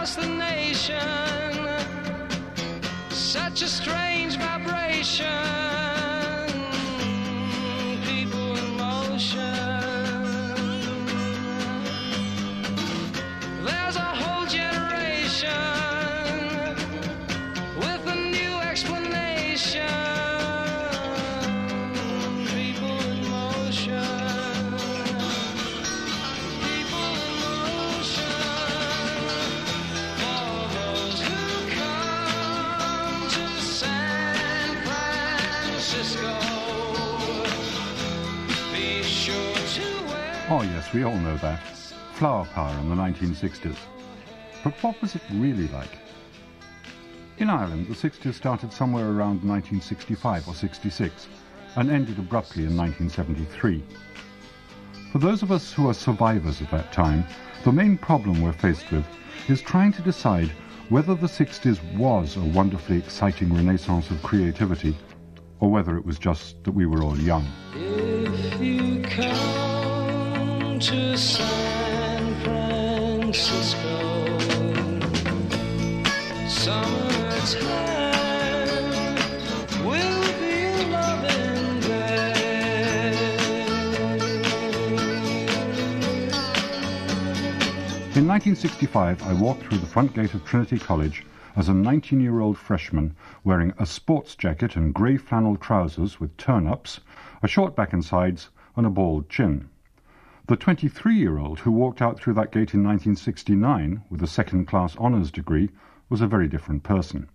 across 0.00 0.16
the 0.16 0.26
nation. 0.26 0.96
Such 3.10 3.60
a 3.60 3.68
strange 3.68 4.38
vibration. 4.38 5.69
We 40.92 41.04
all 41.04 41.16
know 41.16 41.36
that. 41.38 41.60
Flower 42.14 42.44
power 42.46 42.76
in 42.78 42.88
the 42.88 42.96
1960s. 42.96 43.76
But 44.64 44.74
what 44.82 45.00
was 45.00 45.14
it 45.14 45.22
really 45.32 45.68
like? 45.68 45.98
In 47.38 47.48
Ireland, 47.48 47.86
the 47.86 47.94
60s 47.94 48.34
started 48.34 48.72
somewhere 48.72 49.06
around 49.06 49.42
1965 49.42 50.48
or 50.48 50.54
66 50.54 51.28
and 51.76 51.90
ended 51.90 52.18
abruptly 52.18 52.64
in 52.64 52.76
1973. 52.76 53.82
For 55.12 55.18
those 55.18 55.42
of 55.42 55.50
us 55.50 55.72
who 55.72 55.88
are 55.88 55.94
survivors 55.94 56.60
of 56.60 56.70
that 56.70 56.92
time, 56.92 57.24
the 57.64 57.72
main 57.72 57.96
problem 57.96 58.42
we're 58.42 58.52
faced 58.52 58.90
with 58.90 59.06
is 59.48 59.62
trying 59.62 59.92
to 59.92 60.02
decide 60.02 60.50
whether 60.88 61.14
the 61.14 61.26
60s 61.26 61.80
was 61.96 62.36
a 62.36 62.40
wonderfully 62.40 62.98
exciting 62.98 63.54
renaissance 63.54 64.10
of 64.10 64.22
creativity 64.22 64.96
or 65.60 65.70
whether 65.70 65.96
it 65.96 66.04
was 66.04 66.18
just 66.18 66.62
that 66.64 66.72
we 66.72 66.86
were 66.86 67.02
all 67.02 67.18
young. 67.18 67.46
To 70.80 71.14
San 71.14 72.34
Francisco. 72.42 73.88
In 88.16 88.26
1965, 88.26 89.22
I 89.22 89.32
walked 89.34 89.64
through 89.64 89.78
the 89.78 89.86
front 89.86 90.14
gate 90.14 90.32
of 90.32 90.44
Trinity 90.46 90.78
College 90.78 91.26
as 91.56 91.68
a 91.68 91.72
19-year-old 91.72 92.56
freshman 92.56 93.14
wearing 93.44 93.74
a 93.78 93.84
sports 93.84 94.34
jacket 94.34 94.76
and 94.76 94.94
grey 94.94 95.18
flannel 95.18 95.56
trousers 95.56 96.18
with 96.20 96.34
turn-ups, 96.38 97.00
a 97.42 97.48
short 97.48 97.76
back 97.76 97.92
and 97.92 98.02
sides, 98.02 98.48
and 98.76 98.86
a 98.86 98.90
bald 98.90 99.28
chin. 99.28 99.68
The 100.50 100.56
23-year-old 100.56 101.60
who 101.60 101.70
walked 101.70 102.02
out 102.02 102.18
through 102.18 102.34
that 102.34 102.50
gate 102.50 102.74
in 102.74 102.82
1969 102.82 104.02
with 104.10 104.20
a 104.20 104.26
second-class 104.26 104.96
honours 104.96 105.30
degree 105.30 105.70
was 106.08 106.20
a 106.20 106.26
very 106.26 106.48
different 106.48 106.82
person. 106.82 107.28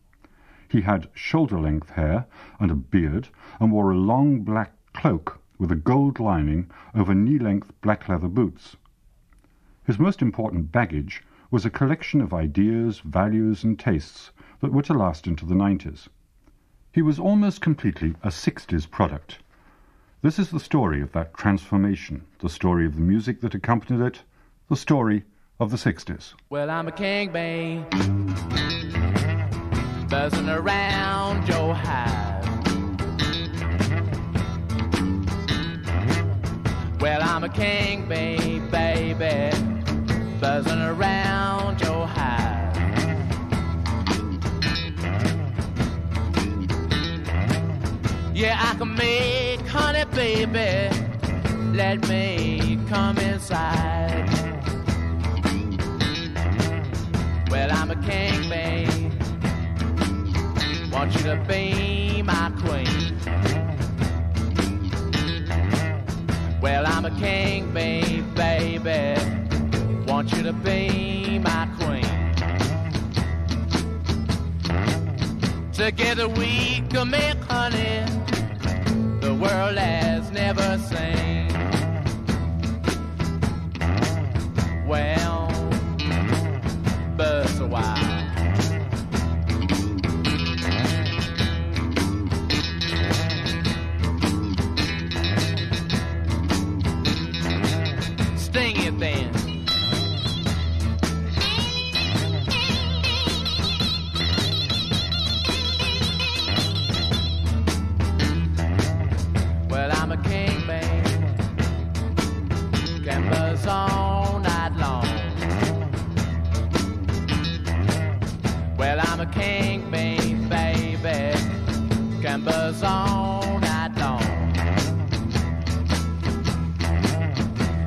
He 0.67 0.81
had 0.81 1.08
shoulder-length 1.13 1.91
hair 1.91 2.25
and 2.59 2.69
a 2.69 2.75
beard 2.75 3.30
and 3.58 3.71
wore 3.71 3.89
a 3.91 3.97
long 3.97 4.41
black 4.41 4.73
cloak 4.91 5.39
with 5.58 5.71
a 5.71 5.77
gold 5.77 6.19
lining 6.19 6.69
over 6.93 7.16
knee-length 7.16 7.71
black 7.80 8.09
leather 8.09 8.27
boots. 8.27 8.75
His 9.86 9.97
most 9.97 10.21
important 10.21 10.73
baggage 10.73 11.23
was 11.49 11.66
a 11.66 11.69
collection 11.69 12.19
of 12.19 12.33
ideas, 12.33 12.99
values, 12.99 13.63
and 13.63 13.80
tastes 13.80 14.31
that 14.59 14.73
were 14.73 14.81
to 14.81 14.93
last 14.93 15.25
into 15.25 15.45
the 15.45 15.55
90s. 15.55 16.09
He 16.91 17.02
was 17.02 17.17
almost 17.17 17.61
completely 17.61 18.16
a 18.23 18.27
60s 18.27 18.91
product. 18.91 19.39
This 20.25 20.39
is 20.39 20.49
the 20.49 20.59
story 20.59 21.02
of 21.03 21.11
that 21.11 21.36
transformation, 21.36 22.25
the 22.39 22.49
story 22.49 22.87
of 22.87 22.95
the 22.95 23.02
music 23.02 23.41
that 23.41 23.53
accompanied 23.53 24.03
it, 24.03 24.23
the 24.69 24.75
story 24.75 25.23
of 25.59 25.69
the 25.69 25.77
60s. 25.77 26.33
Well, 26.49 26.71
I'm 26.71 26.87
a 26.87 26.91
king 26.91 27.31
bee, 27.31 27.83
buzzing 30.09 30.49
around 30.49 31.47
your 31.47 31.75
hive. 31.75 32.43
Well, 36.99 37.21
I'm 37.21 37.43
a 37.43 37.49
king 37.49 38.08
bee, 38.09 38.61
baby, 38.71 39.55
buzzing 40.41 40.81
around 40.81 41.80
Yeah, 48.35 48.59
I 48.61 48.75
can 48.75 48.93
make 48.95 49.65
honey, 49.65 50.03
baby. 50.13 50.93
Let 51.71 52.05
me 52.09 52.77
come 52.89 53.17
inside. 53.17 54.27
Well, 57.49 57.71
I'm 57.71 57.91
a 57.91 57.95
king, 58.03 58.49
babe. 58.49 59.13
Want 60.91 61.15
you 61.15 61.23
to 61.23 61.37
be 61.47 62.21
my 62.23 62.51
queen. 62.59 63.17
Well, 66.61 66.85
I'm 66.85 67.05
a 67.05 67.11
king, 67.17 67.71
babe, 67.73 68.35
baby. 68.35 69.15
Want 70.05 70.33
you 70.33 70.43
to 70.43 70.52
be 70.52 71.39
my 71.39 71.64
Together 75.75 76.30
we 76.30 76.81
can 76.89 77.09
make 77.09 77.36
honey 77.49 78.05
the 79.19 79.33
world 79.33 79.77
has 79.77 80.31
never 80.31 80.77
seen. 80.80 81.49
Well, 84.87 85.24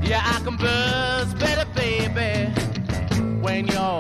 Yeah, 0.09 0.23
I 0.25 0.41
can 0.41 0.57
buzz 0.57 1.35
better, 1.35 1.67
baby, 1.75 2.51
when 3.43 3.67
your 3.67 3.98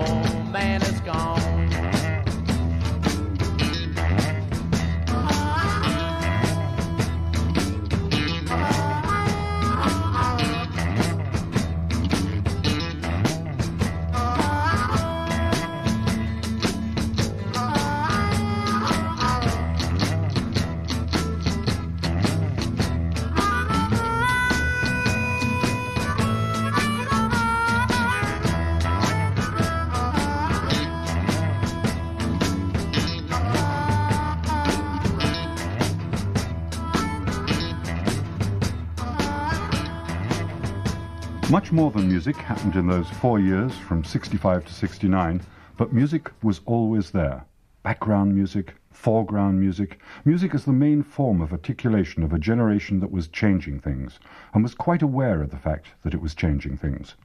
Much 41.68 41.74
more 41.74 41.90
than 41.90 42.08
music 42.08 42.36
happened 42.36 42.76
in 42.76 42.86
those 42.86 43.10
four 43.10 43.38
years 43.38 43.76
from 43.76 44.02
65 44.02 44.64
to 44.64 44.72
69, 44.72 45.42
but 45.76 45.92
music 45.92 46.30
was 46.42 46.62
always 46.64 47.10
there. 47.10 47.44
Background 47.82 48.34
music, 48.34 48.72
foreground 48.90 49.60
music. 49.60 50.00
Music 50.24 50.54
is 50.54 50.64
the 50.64 50.72
main 50.72 51.02
form 51.02 51.42
of 51.42 51.52
articulation 51.52 52.22
of 52.22 52.32
a 52.32 52.38
generation 52.38 53.00
that 53.00 53.10
was 53.10 53.28
changing 53.28 53.80
things 53.80 54.18
and 54.54 54.62
was 54.62 54.74
quite 54.74 55.02
aware 55.02 55.42
of 55.42 55.50
the 55.50 55.58
fact 55.58 55.88
that 56.04 56.14
it 56.14 56.22
was 56.22 56.34
changing 56.34 56.78
things. 56.78 57.16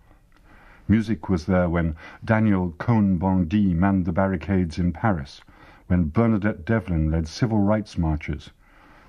Music 0.89 1.29
was 1.29 1.45
there 1.45 1.69
when 1.69 1.95
Daniel 2.25 2.73
Cohn-Bendit 2.79 3.73
manned 3.73 4.03
the 4.03 4.11
barricades 4.11 4.77
in 4.77 4.91
Paris, 4.91 5.39
when 5.87 6.09
Bernadette 6.09 6.65
Devlin 6.65 7.09
led 7.09 7.29
civil 7.29 7.59
rights 7.59 7.97
marches, 7.97 8.51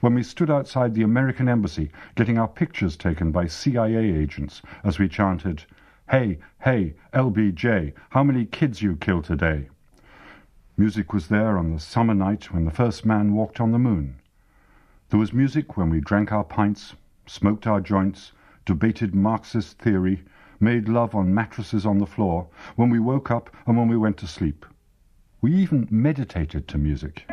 when 0.04 0.12
we 0.12 0.22
stood 0.22 0.50
outside 0.50 0.92
the 0.92 1.02
American 1.02 1.48
embassy 1.48 1.90
getting 2.14 2.36
our 2.36 2.46
pictures 2.46 2.94
taken 2.94 3.32
by 3.32 3.46
CIA 3.46 4.14
agents 4.14 4.60
as 4.84 4.98
we 4.98 5.08
chanted, 5.08 5.64
Hey, 6.10 6.36
hey, 6.60 6.92
LBJ, 7.14 7.94
how 8.10 8.22
many 8.22 8.44
kids 8.44 8.82
you 8.82 8.96
kill 8.96 9.22
today? 9.22 9.70
Music 10.76 11.14
was 11.14 11.28
there 11.28 11.56
on 11.56 11.72
the 11.72 11.80
summer 11.80 12.12
night 12.12 12.52
when 12.52 12.66
the 12.66 12.70
first 12.70 13.06
man 13.06 13.32
walked 13.32 13.62
on 13.62 13.72
the 13.72 13.78
moon. 13.78 14.16
There 15.08 15.18
was 15.18 15.32
music 15.32 15.78
when 15.78 15.88
we 15.88 16.02
drank 16.02 16.32
our 16.32 16.44
pints, 16.44 16.92
smoked 17.24 17.66
our 17.66 17.80
joints, 17.80 18.32
debated 18.66 19.14
Marxist 19.14 19.78
theory, 19.78 20.22
made 20.60 20.86
love 20.86 21.14
on 21.14 21.32
mattresses 21.32 21.86
on 21.86 21.96
the 21.96 22.04
floor, 22.04 22.46
when 22.76 22.90
we 22.90 22.98
woke 22.98 23.30
up 23.30 23.48
and 23.66 23.78
when 23.78 23.88
we 23.88 23.96
went 23.96 24.18
to 24.18 24.26
sleep. 24.26 24.66
We 25.40 25.54
even 25.54 25.88
meditated 25.90 26.68
to 26.68 26.76
music. 26.76 27.24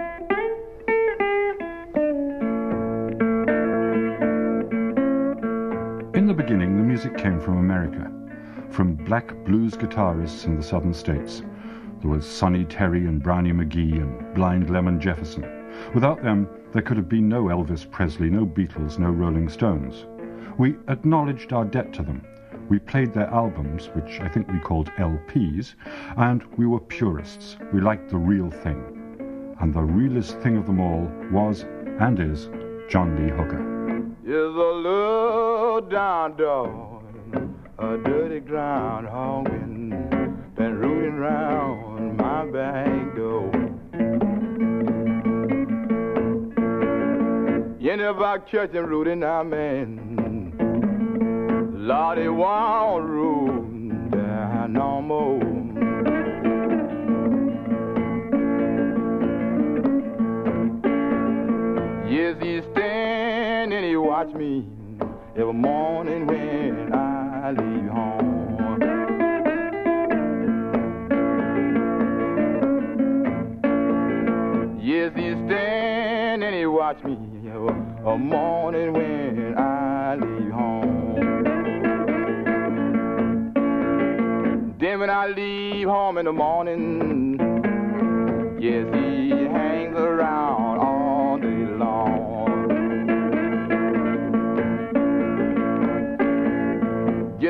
Music 7.04 7.18
came 7.18 7.42
from 7.42 7.58
America, 7.58 8.12
from 8.70 8.94
black 8.94 9.34
blues 9.44 9.74
guitarists 9.74 10.46
in 10.46 10.56
the 10.56 10.62
southern 10.62 10.94
states. 10.94 11.42
There 12.00 12.12
was 12.12 12.30
Sonny 12.30 12.64
Terry 12.64 13.08
and 13.08 13.24
Brownie 13.24 13.54
McGhee 13.54 14.00
and 14.00 14.36
Blind 14.36 14.70
Lemon 14.70 15.02
Jefferson. 15.02 15.44
Without 15.96 16.22
them, 16.22 16.48
there 16.74 16.84
could 16.84 16.98
have 16.98 17.10
been 17.10 17.28
no 17.28 17.46
Elvis 17.46 17.90
Presley, 17.90 18.30
no 18.30 18.46
Beatles, 18.46 19.00
no 19.00 19.10
Rolling 19.10 19.50
Stones. 19.50 20.06
We 20.60 20.76
acknowledged 20.90 21.54
our 21.54 21.66
debt 21.66 21.92
to 21.94 22.04
them. 22.04 22.22
We 22.70 22.78
played 22.78 23.14
their 23.14 23.34
albums, 23.34 23.88
which 23.96 24.20
I 24.20 24.30
think 24.30 24.48
we 24.52 24.60
called 24.60 24.92
LPs, 25.00 25.74
and 26.18 26.44
we 26.56 26.68
were 26.68 26.82
purists. 26.82 27.58
We 27.74 27.82
liked 27.82 28.12
the 28.12 28.18
real 28.18 28.52
thing. 28.52 29.56
And 29.60 29.74
the 29.74 29.82
realest 29.82 30.38
thing 30.42 30.56
of 30.56 30.68
them 30.68 30.80
all 30.80 31.12
was, 31.32 31.66
and 32.00 32.20
is, 32.20 32.48
John 32.92 33.16
Lee 33.16 33.32
Hooker. 33.32 33.71
Is 34.24 34.30
a 34.30 34.72
low 34.86 35.82
down 35.82 36.38
dog, 36.38 37.04
a 37.80 37.98
dirty 37.98 38.40
groundhog, 38.40 39.48
and 39.48 39.90
been 40.56 40.78
rooting 40.78 41.16
round 41.16 42.18
my 42.18 42.46
back 42.46 43.16
door. 43.16 43.52
You 47.80 47.98
about 48.06 48.48
church 48.48 48.72
and 48.76 48.88
rooting 48.88 49.24
man. 49.44 50.54
Lord, 51.74 52.20
won't 52.30 53.06
root 53.06 54.12
down 54.12 54.74
no 54.74 55.02
more. 55.02 55.51
Watch 64.24 64.36
me 64.36 64.64
every 65.36 65.52
morning 65.52 66.28
when 66.28 66.94
I 66.94 67.50
leave 67.50 67.90
home. 67.90 68.78
Yes, 74.80 75.12
he 75.16 75.32
stand 75.48 76.44
and 76.44 76.56
he 76.56 76.68
watch 76.68 77.04
me 77.04 77.18
every 77.50 78.20
morning 78.20 78.94
when 78.94 79.56
I 79.58 80.16
leave 80.18 80.52
home. 80.52 81.16
Then 84.80 85.00
when 85.00 85.10
I 85.10 85.26
leave 85.30 85.88
home 85.88 86.20
in 86.20 86.26
the 86.26 86.32
morning, 86.32 87.40
yes, 88.62 88.86
he 88.94 89.30
hangs 89.52 89.96
around 89.98 90.81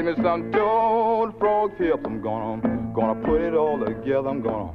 Give 0.01 0.17
me 0.17 0.23
some 0.23 0.51
frog 0.51 1.77
tips, 1.77 2.01
I'm 2.05 2.23
gonna, 2.23 2.59
gonna 2.91 3.13
put 3.23 3.39
it 3.39 3.53
all 3.53 3.77
together, 3.77 4.29
I'm 4.29 4.41
gonna, 4.41 4.73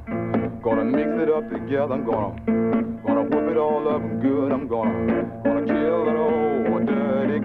gonna 0.63 0.85
mix 0.85 1.09
it 1.21 1.29
up 1.29 1.51
together, 1.51 1.95
I'm 1.95 2.05
gonna, 2.05 3.01
gonna 3.05 3.23
whip 3.23 3.51
it 3.51 3.57
all 3.57 3.89
up 3.89 4.21
good, 4.21 4.53
I'm 4.53 4.69
gonna, 4.69 5.41
gonna 5.43 5.65
kill 5.65 6.07
old 6.07 6.87
dirty. 6.87 7.41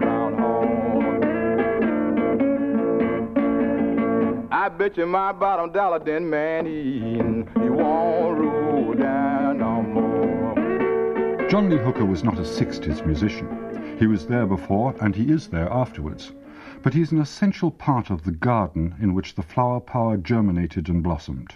I 4.49 4.69
bet 4.69 4.95
you 4.95 5.05
my 5.05 5.33
bottom 5.33 5.73
dollar 5.73 5.99
then, 5.99 6.29
man, 6.29 6.65
he, 6.65 7.17
he 7.61 7.69
won't 7.69 8.39
rule 8.39 8.93
down 8.93 9.57
no 9.57 9.81
more. 9.81 11.49
John 11.49 11.69
Lee 11.69 11.79
Hooker 11.79 12.05
was 12.05 12.23
not 12.23 12.37
a 12.37 12.43
60s 12.43 13.05
musician. 13.05 13.97
He 13.99 14.07
was 14.07 14.25
there 14.25 14.45
before 14.45 14.95
and 15.01 15.13
he 15.13 15.29
is 15.29 15.49
there 15.49 15.69
afterwards. 15.69 16.31
But 16.83 16.95
he's 16.95 17.13
an 17.13 17.21
essential 17.21 17.71
part 17.71 18.09
of 18.09 18.25
the 18.25 18.31
garden 18.33 18.95
in 18.99 19.13
which 19.13 19.35
the 19.35 19.41
flower 19.41 19.79
power 19.79 20.17
germinated 20.17 20.89
and 20.89 21.01
blossomed. 21.01 21.55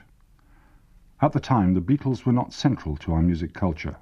At 1.22 1.34
the 1.34 1.42
time, 1.42 1.74
the 1.74 1.82
Beatles 1.82 2.26
were 2.26 2.32
not 2.32 2.54
central 2.54 2.96
to 2.96 3.12
our 3.12 3.22
music 3.22 3.54
culture. 3.54 3.98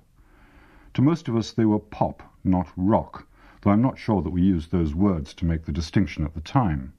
To 0.94 1.02
most 1.02 1.28
of 1.28 1.36
us, 1.36 1.52
they 1.52 1.66
were 1.66 1.80
pop, 1.80 2.22
not 2.44 2.72
rock, 2.78 3.28
though 3.62 3.72
I'm 3.72 3.82
not 3.82 3.98
sure 3.98 4.22
that 4.22 4.30
we 4.30 4.44
used 4.44 4.70
those 4.70 4.94
words 4.94 5.34
to 5.34 5.46
make 5.46 5.66
the 5.66 5.72
distinction 5.72 6.24
at 6.24 6.36
the 6.36 6.42
time. 6.42 6.94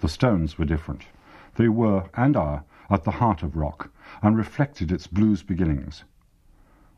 The 0.00 0.08
Stones 0.10 0.58
were 0.58 0.66
different. 0.66 1.06
They 1.54 1.70
were, 1.70 2.10
and 2.12 2.36
are, 2.36 2.64
at 2.90 3.04
the 3.04 3.10
heart 3.22 3.42
of 3.42 3.56
rock, 3.56 3.90
and 4.20 4.36
reflected 4.36 4.92
its 4.92 5.06
blues 5.06 5.42
beginnings. 5.42 6.04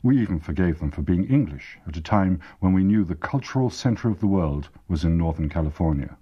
We 0.03 0.21
even 0.21 0.41
forgave 0.41 0.81
them 0.81 0.91
for 0.91 1.03
being 1.03 1.23
English 1.23 1.79
at 1.87 1.97
a 1.97 2.03
time 2.03 2.41
when 2.59 2.73
we 2.73 2.83
knew 2.83 3.05
the 3.05 3.15
cultural 3.15 3.71
centre 3.71 4.09
of 4.09 4.19
the 4.19 4.27
world 4.27 4.71
was 4.89 5.05
in 5.05 5.17
Northern 5.17 5.49
California. 5.49 6.17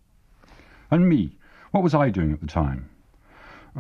And 0.91 1.09
me, 1.09 1.37
what 1.71 1.85
was 1.85 1.95
I 1.95 2.11
doing 2.11 2.33
at 2.33 2.41
the 2.41 2.49
time? 2.49 2.91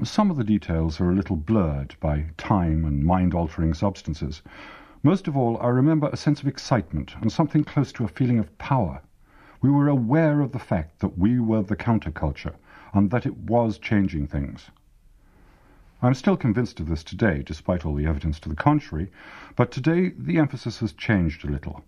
Some 0.04 0.30
of 0.30 0.36
the 0.36 0.44
details 0.44 1.00
are 1.00 1.10
a 1.10 1.14
little 1.14 1.34
blurred 1.34 1.96
by 1.98 2.26
time 2.36 2.84
and 2.84 3.04
mind-altering 3.04 3.74
substances. 3.74 4.42
Most 5.02 5.26
of 5.26 5.36
all, 5.36 5.58
I 5.60 5.68
remember 5.68 6.08
a 6.12 6.16
sense 6.16 6.40
of 6.40 6.46
excitement 6.46 7.16
and 7.20 7.32
something 7.32 7.64
close 7.64 7.90
to 7.92 8.04
a 8.04 8.08
feeling 8.08 8.38
of 8.38 8.56
power. 8.58 9.02
We 9.60 9.70
were 9.70 9.88
aware 9.88 10.40
of 10.40 10.52
the 10.52 10.60
fact 10.60 11.00
that 11.00 11.18
we 11.18 11.40
were 11.40 11.62
the 11.62 11.74
counterculture 11.74 12.54
and 12.94 13.10
that 13.10 13.26
it 13.26 13.36
was 13.36 13.78
changing 13.78 14.28
things. 14.28 14.70
I'm 16.02 16.14
still 16.14 16.36
convinced 16.36 16.78
of 16.78 16.88
this 16.88 17.02
today, 17.02 17.42
despite 17.44 17.84
all 17.84 17.96
the 17.96 18.06
evidence 18.06 18.38
to 18.40 18.48
the 18.48 18.54
contrary, 18.54 19.10
but 19.56 19.72
today 19.72 20.10
the 20.16 20.38
emphasis 20.38 20.78
has 20.78 20.92
changed 20.92 21.44
a 21.44 21.50
little. 21.50 21.82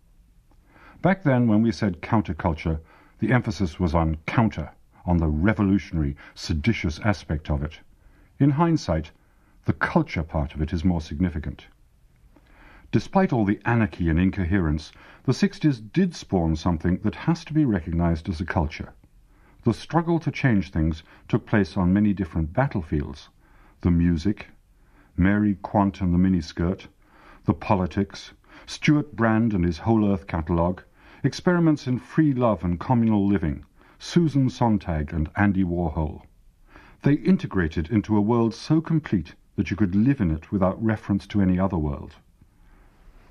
Back 1.01 1.23
then, 1.23 1.47
when 1.47 1.63
we 1.63 1.71
said 1.71 2.03
counterculture, 2.03 2.81
the 3.21 3.33
emphasis 3.33 3.79
was 3.79 3.95
on 3.95 4.17
counter, 4.27 4.73
on 5.05 5.19
the 5.19 5.29
revolutionary, 5.29 6.17
seditious 6.35 6.99
aspect 7.01 7.51
of 7.51 7.63
it. 7.63 7.81
In 8.39 8.51
hindsight, 8.51 9.11
the 9.65 9.73
culture 9.73 10.23
part 10.23 10.55
of 10.55 10.63
it 10.63 10.73
is 10.73 10.85
more 10.85 11.01
significant. 11.01 11.67
Despite 12.91 13.33
all 13.33 13.45
the 13.45 13.61
anarchy 13.65 14.11
and 14.11 14.19
incoherence, 14.19 14.93
the 15.25 15.33
60s 15.33 15.81
did 15.93 16.15
spawn 16.15 16.57
something 16.57 16.99
that 16.99 17.15
has 17.15 17.45
to 17.47 17.55
be 17.55 17.65
recognized 17.65 18.29
as 18.29 18.41
a 18.41 18.45
culture. 18.45 18.93
The 19.65 19.73
struggle 19.73 20.19
to 20.19 20.31
change 20.31 20.71
things 20.71 21.03
took 21.29 21.47
place 21.47 21.77
on 21.77 21.93
many 21.93 22.13
different 22.13 22.53
battlefields. 22.53 23.29
The 23.81 23.91
music, 23.91 24.49
Mary 25.17 25.57
Quant 25.63 26.01
and 26.01 26.13
the 26.13 26.19
miniskirt, 26.19 26.89
the 27.45 27.55
politics, 27.55 28.33
Stewart 28.67 29.17
Brand 29.17 29.55
and 29.55 29.65
his 29.65 29.79
Whole 29.79 30.13
Earth 30.13 30.27
catalogue, 30.27 30.83
experiments 31.23 31.87
in 31.87 31.99
free 31.99 32.33
love 32.33 32.65
and 32.65 32.79
communal 32.79 33.27
living, 33.27 33.65
Susan 34.05 34.51
Sontag 34.51 35.13
and 35.13 35.31
Andy 35.37 35.63
Warhol. 35.63 36.23
They 37.03 37.13
integrated 37.13 37.89
into 37.89 38.17
a 38.17 38.21
world 38.21 38.53
so 38.53 38.81
complete 38.81 39.37
that 39.55 39.71
you 39.71 39.77
could 39.77 39.95
live 39.95 40.21
in 40.21 40.33
it 40.33 40.51
without 40.51 40.83
reference 40.83 41.25
to 41.29 41.41
any 41.41 41.57
other 41.57 41.79
world. 41.79 42.17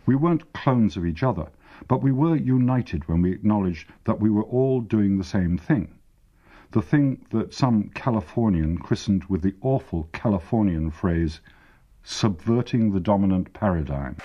We 0.05 0.15
weren't 0.15 0.53
clones 0.53 0.95
of 0.95 1.05
each 1.05 1.23
other, 1.23 1.49
but 1.89 2.01
we 2.01 2.13
were 2.13 2.37
united 2.37 3.09
when 3.09 3.21
we 3.21 3.33
acknowledged 3.33 3.89
that 4.05 4.21
we 4.21 4.29
were 4.29 4.45
all 4.45 4.79
doing 4.79 5.17
the 5.17 5.25
same 5.25 5.57
thing. 5.57 5.93
The 6.71 6.81
thing 6.81 7.25
that 7.31 7.53
some 7.53 7.89
Californian 7.89 8.77
christened 8.77 9.25
with 9.25 9.41
the 9.41 9.55
awful 9.59 10.07
Californian 10.13 10.89
phrase, 10.89 11.41
subverting 12.01 12.93
the 12.93 13.01
dominant 13.01 13.51
paradigm. 13.51 14.15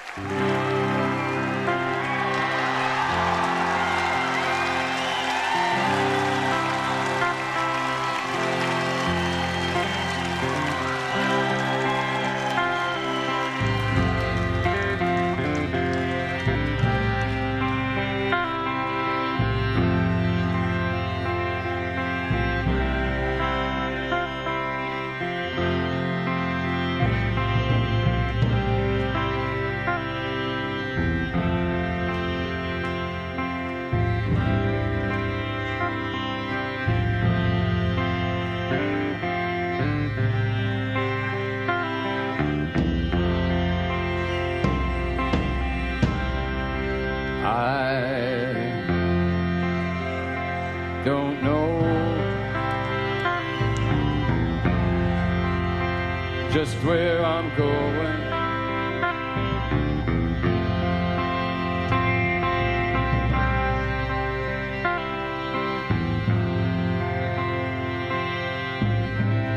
Just 56.56 56.76
where 56.86 57.22
I'm 57.22 57.54
going. 57.54 58.20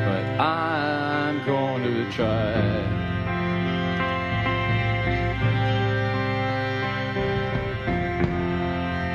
But 0.03 0.25
I'm 0.43 1.45
going 1.45 1.83
to 1.83 2.11
try. 2.11 2.51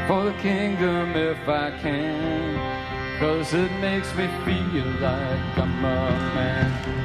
For 0.09 0.25
the 0.25 0.33
kingdom 0.41 1.14
if 1.14 1.47
I 1.47 1.71
can, 1.83 3.21
cause 3.21 3.53
it 3.53 3.71
makes 3.83 4.09
me 4.14 4.26
feel 4.47 4.87
like 5.03 5.59
I'm 5.59 5.85
a 5.85 6.33
man. 6.35 7.04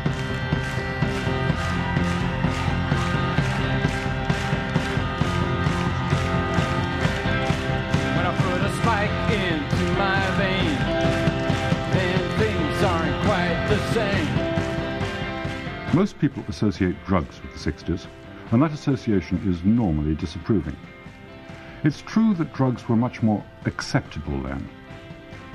Most 15.94 16.20
people 16.20 16.44
associate 16.48 16.96
drugs 17.08 17.42
with 17.42 17.52
the 17.52 17.72
60s, 17.72 18.06
and 18.52 18.62
that 18.62 18.74
association 18.74 19.42
is 19.52 19.64
normally 19.64 20.14
disapproving. 20.14 20.76
It's 21.84 22.04
true 22.04 22.36
that 22.36 22.54
drugs 22.54 22.88
were 22.88 22.96
much 22.96 23.24
more 23.24 23.44
acceptable 23.66 24.40
then. 24.44 24.70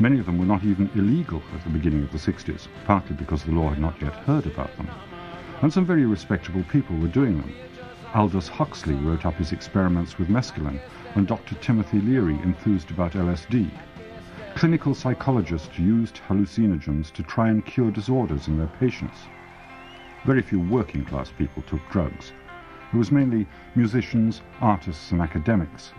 Many 0.01 0.19
of 0.19 0.27
them 0.27 0.39
were 0.39 0.45
not 0.45 0.65
even 0.65 0.91
illegal 0.97 1.41
at 1.55 1.63
the 1.63 1.71
beginning 1.71 2.03
of 2.03 2.11
the 2.11 2.19
60s, 2.19 2.67
partly 2.85 3.15
because 3.15 3.45
the 3.45 3.53
law 3.53 3.69
had 3.69 3.79
not 3.79 4.03
yet 4.03 4.13
heard 4.13 4.45
about 4.47 4.77
them. 4.77 4.91
And 5.63 5.73
some 5.73 5.87
very 5.87 6.05
respectable 6.05 6.65
people 6.65 6.97
were 6.97 7.07
doing 7.07 7.37
them. 7.37 7.55
Aldous 8.13 8.49
Huxley 8.49 8.97
wrote 8.97 9.25
up 9.25 9.35
his 9.35 9.53
experiments 9.53 10.19
with 10.19 10.29
mescaline, 10.29 10.81
and 11.15 11.29
Dr. 11.29 11.55
Timothy 11.57 12.01
Leary 12.01 12.41
enthused 12.43 12.91
about 12.91 13.13
LSD. 13.13 13.71
Clinical 14.57 14.97
psychologists 14.97 15.79
used 15.79 16.21
hallucinogens 16.29 17.13
to 17.13 17.23
try 17.23 17.51
and 17.51 17.65
cure 17.65 17.93
disorders 17.93 18.49
in 18.49 18.59
their 18.59 18.73
patients. 18.81 19.29
Very 20.25 20.41
few 20.41 20.59
working 20.59 21.05
class 21.05 21.31
people 21.37 21.63
took 21.63 21.87
drugs. 21.91 22.33
It 22.93 22.97
was 22.97 23.13
mainly 23.13 23.47
musicians, 23.75 24.41
artists, 24.63 25.13
and 25.13 25.21
academics. 25.21 25.93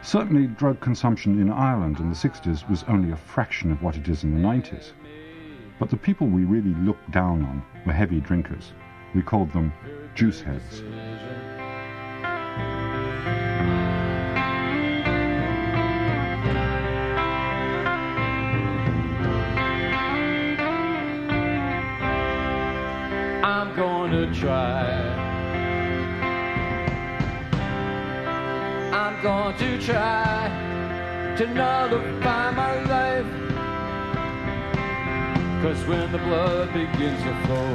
Certainly, 0.00 0.46
drug 0.46 0.80
consumption 0.80 1.38
in 1.40 1.50
Ireland 1.50 1.98
in 1.98 2.08
the 2.08 2.16
60s 2.16 2.66
was 2.70 2.84
only 2.84 3.10
a 3.10 3.16
fraction 3.16 3.70
of 3.70 3.82
what 3.82 3.96
it 3.96 4.08
is 4.08 4.24
in 4.24 4.34
the 4.34 4.48
90s. 4.48 4.92
But 5.78 5.90
the 5.90 5.96
people 5.96 6.26
we 6.26 6.44
really 6.44 6.74
looked 6.74 7.10
down 7.10 7.42
on 7.42 7.62
were 7.84 7.92
heavy 7.92 8.20
drinkers. 8.20 8.72
We 9.14 9.20
called 9.20 9.52
them 9.52 9.74
juice 10.14 10.40
heads. 10.40 10.82
Gonna 24.10 24.34
try. 24.34 24.84
I'm 28.92 29.22
going 29.22 29.56
to 29.56 29.80
try 29.80 31.34
to 31.38 31.46
nullify 31.46 32.50
my 32.50 32.82
life. 32.84 33.26
Cause 35.62 35.86
when 35.86 36.12
the 36.12 36.18
blood 36.18 36.74
begins 36.74 37.22
to 37.22 37.34
flow, 37.46 37.72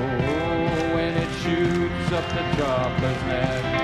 when 0.94 1.18
it 1.18 1.32
shoots 1.42 2.12
up 2.12 2.30
the 2.30 2.58
dropper's 2.58 3.24
neck. 3.24 3.79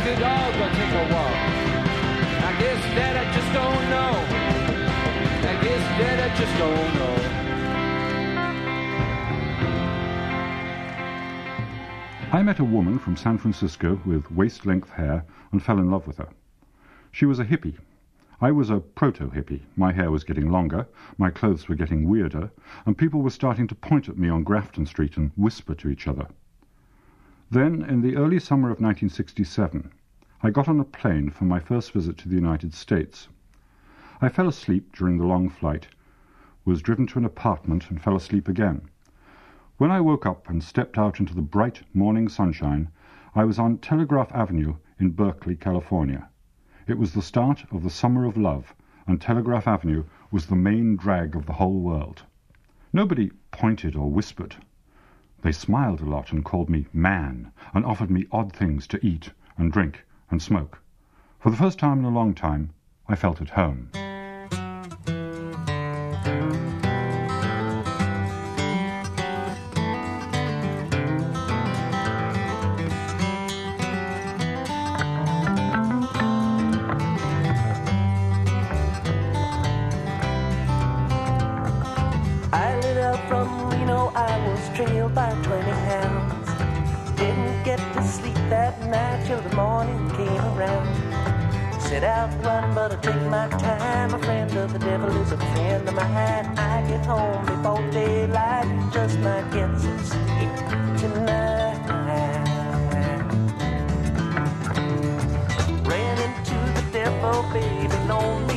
Could 0.00 0.22
all 0.22 0.52
go 0.52 0.68
take 0.72 0.94
a 0.94 1.04
walk. 1.12 1.36
I 2.44 2.52
guess 2.58 2.82
that 2.96 3.14
I 3.16 3.24
just 3.32 3.52
don't 3.52 3.84
know. 3.90 4.12
I 5.48 5.54
guess 5.62 5.84
that 6.00 6.18
I 6.20 6.28
just 6.36 6.54
don't 6.58 6.94
know. 6.94 7.16
I 12.32 12.42
met 12.42 12.58
a 12.60 12.64
woman 12.64 12.98
from 12.98 13.16
San 13.16 13.36
Francisco 13.36 14.00
with 14.06 14.30
waist-length 14.30 14.90
hair 14.90 15.24
and 15.52 15.62
fell 15.62 15.78
in 15.78 15.90
love 15.90 16.06
with 16.06 16.16
her. 16.16 16.28
She 17.10 17.26
was 17.26 17.38
a 17.38 17.44
hippie. 17.44 17.76
I 18.40 18.50
was 18.50 18.70
a 18.70 18.80
proto-hippie. 18.80 19.60
My 19.76 19.92
hair 19.92 20.10
was 20.10 20.24
getting 20.24 20.50
longer, 20.50 20.88
my 21.18 21.30
clothes 21.30 21.68
were 21.68 21.76
getting 21.76 22.08
weirder, 22.08 22.50
and 22.86 22.98
people 22.98 23.22
were 23.22 23.30
starting 23.30 23.68
to 23.68 23.74
point 23.74 24.08
at 24.08 24.18
me 24.18 24.28
on 24.28 24.42
Grafton 24.42 24.86
Street 24.86 25.16
and 25.16 25.30
whisper 25.36 25.74
to 25.76 25.90
each 25.90 26.08
other. 26.08 26.26
Then, 27.52 27.82
in 27.82 28.00
the 28.00 28.16
early 28.16 28.38
summer 28.38 28.68
of 28.68 28.80
1967, 28.80 29.92
I 30.42 30.48
got 30.48 30.68
on 30.70 30.80
a 30.80 30.84
plane 30.84 31.28
for 31.28 31.44
my 31.44 31.60
first 31.60 31.92
visit 31.92 32.16
to 32.16 32.28
the 32.30 32.34
United 32.34 32.72
States. 32.72 33.28
I 34.22 34.30
fell 34.30 34.48
asleep 34.48 34.96
during 34.96 35.18
the 35.18 35.26
long 35.26 35.50
flight, 35.50 35.88
was 36.64 36.80
driven 36.80 37.06
to 37.08 37.18
an 37.18 37.26
apartment 37.26 37.90
and 37.90 38.00
fell 38.00 38.16
asleep 38.16 38.48
again. 38.48 38.88
When 39.76 39.90
I 39.90 40.00
woke 40.00 40.24
up 40.24 40.48
and 40.48 40.64
stepped 40.64 40.96
out 40.96 41.20
into 41.20 41.34
the 41.34 41.42
bright 41.42 41.82
morning 41.92 42.26
sunshine, 42.30 42.88
I 43.34 43.44
was 43.44 43.58
on 43.58 43.76
Telegraph 43.76 44.32
Avenue 44.32 44.76
in 44.98 45.10
Berkeley, 45.10 45.54
California. 45.54 46.30
It 46.86 46.96
was 46.96 47.12
the 47.12 47.20
start 47.20 47.66
of 47.70 47.82
the 47.82 47.90
summer 47.90 48.24
of 48.24 48.38
love, 48.38 48.74
and 49.06 49.20
Telegraph 49.20 49.68
Avenue 49.68 50.04
was 50.30 50.46
the 50.46 50.56
main 50.56 50.96
drag 50.96 51.36
of 51.36 51.44
the 51.44 51.52
whole 51.52 51.80
world. 51.80 52.22
Nobody 52.94 53.30
pointed 53.50 53.94
or 53.94 54.10
whispered. 54.10 54.56
They 55.42 55.50
smiled 55.50 56.00
a 56.00 56.04
lot 56.04 56.30
and 56.30 56.44
called 56.44 56.70
me 56.70 56.86
man, 56.92 57.50
and 57.74 57.84
offered 57.84 58.10
me 58.10 58.26
odd 58.30 58.52
things 58.52 58.86
to 58.86 59.04
eat 59.04 59.32
and 59.58 59.72
drink 59.72 60.04
and 60.30 60.40
smoke. 60.40 60.80
For 61.40 61.50
the 61.50 61.56
first 61.56 61.80
time 61.80 61.98
in 61.98 62.04
a 62.04 62.10
long 62.10 62.32
time, 62.32 62.70
I 63.08 63.16
felt 63.16 63.40
at 63.42 63.50
home. 63.50 63.90
Trailed 84.84 85.14
by 85.14 85.30
20 85.44 85.70
hounds. 85.70 86.50
Didn't 87.16 87.62
get 87.62 87.78
to 87.94 88.02
sleep 88.02 88.34
that 88.50 88.80
night 88.90 89.24
till 89.28 89.40
the 89.40 89.54
morning 89.54 90.10
came 90.10 90.44
around. 90.56 90.88
Set 91.80 92.02
out 92.02 92.30
run, 92.44 92.74
but 92.74 92.90
I 92.90 92.96
take 92.96 93.22
my 93.30 93.46
time. 93.48 94.12
A 94.12 94.18
friend 94.18 94.50
of 94.56 94.72
the 94.72 94.80
devil 94.80 95.08
is 95.22 95.30
a 95.30 95.36
friend 95.36 95.88
of 95.88 95.94
mine. 95.94 96.58
I 96.58 96.84
get 96.88 97.06
home 97.06 97.46
before 97.46 97.90
daylight, 97.92 98.92
just 98.92 99.20
might 99.20 99.48
get 99.52 99.70
some 99.78 100.04
sleep 100.04 100.54
tonight. 100.98 101.78
Ran 105.86 106.18
into 106.26 106.58
the 106.74 106.84
devil, 106.90 107.44
baby, 107.52 108.08
loaned 108.08 108.51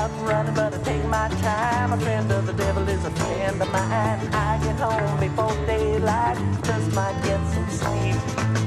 out 0.00 0.10
running, 0.22 0.54
but 0.54 0.72
I 0.74 0.78
take 0.82 1.04
my 1.04 1.28
time. 1.48 1.92
A 1.92 1.98
friend 1.98 2.30
of 2.32 2.46
the 2.46 2.54
devil 2.54 2.88
is 2.88 3.04
a 3.04 3.10
friend 3.10 3.60
of 3.60 3.70
mine. 3.70 4.20
I 4.48 4.58
get 4.64 4.78
home 4.86 5.20
before 5.20 5.56
daylight, 5.66 6.38
just 6.68 6.88
might 6.94 7.18
get 7.28 7.40
some 7.52 7.70
sleep 7.80 8.20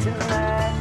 tonight. 0.06 0.76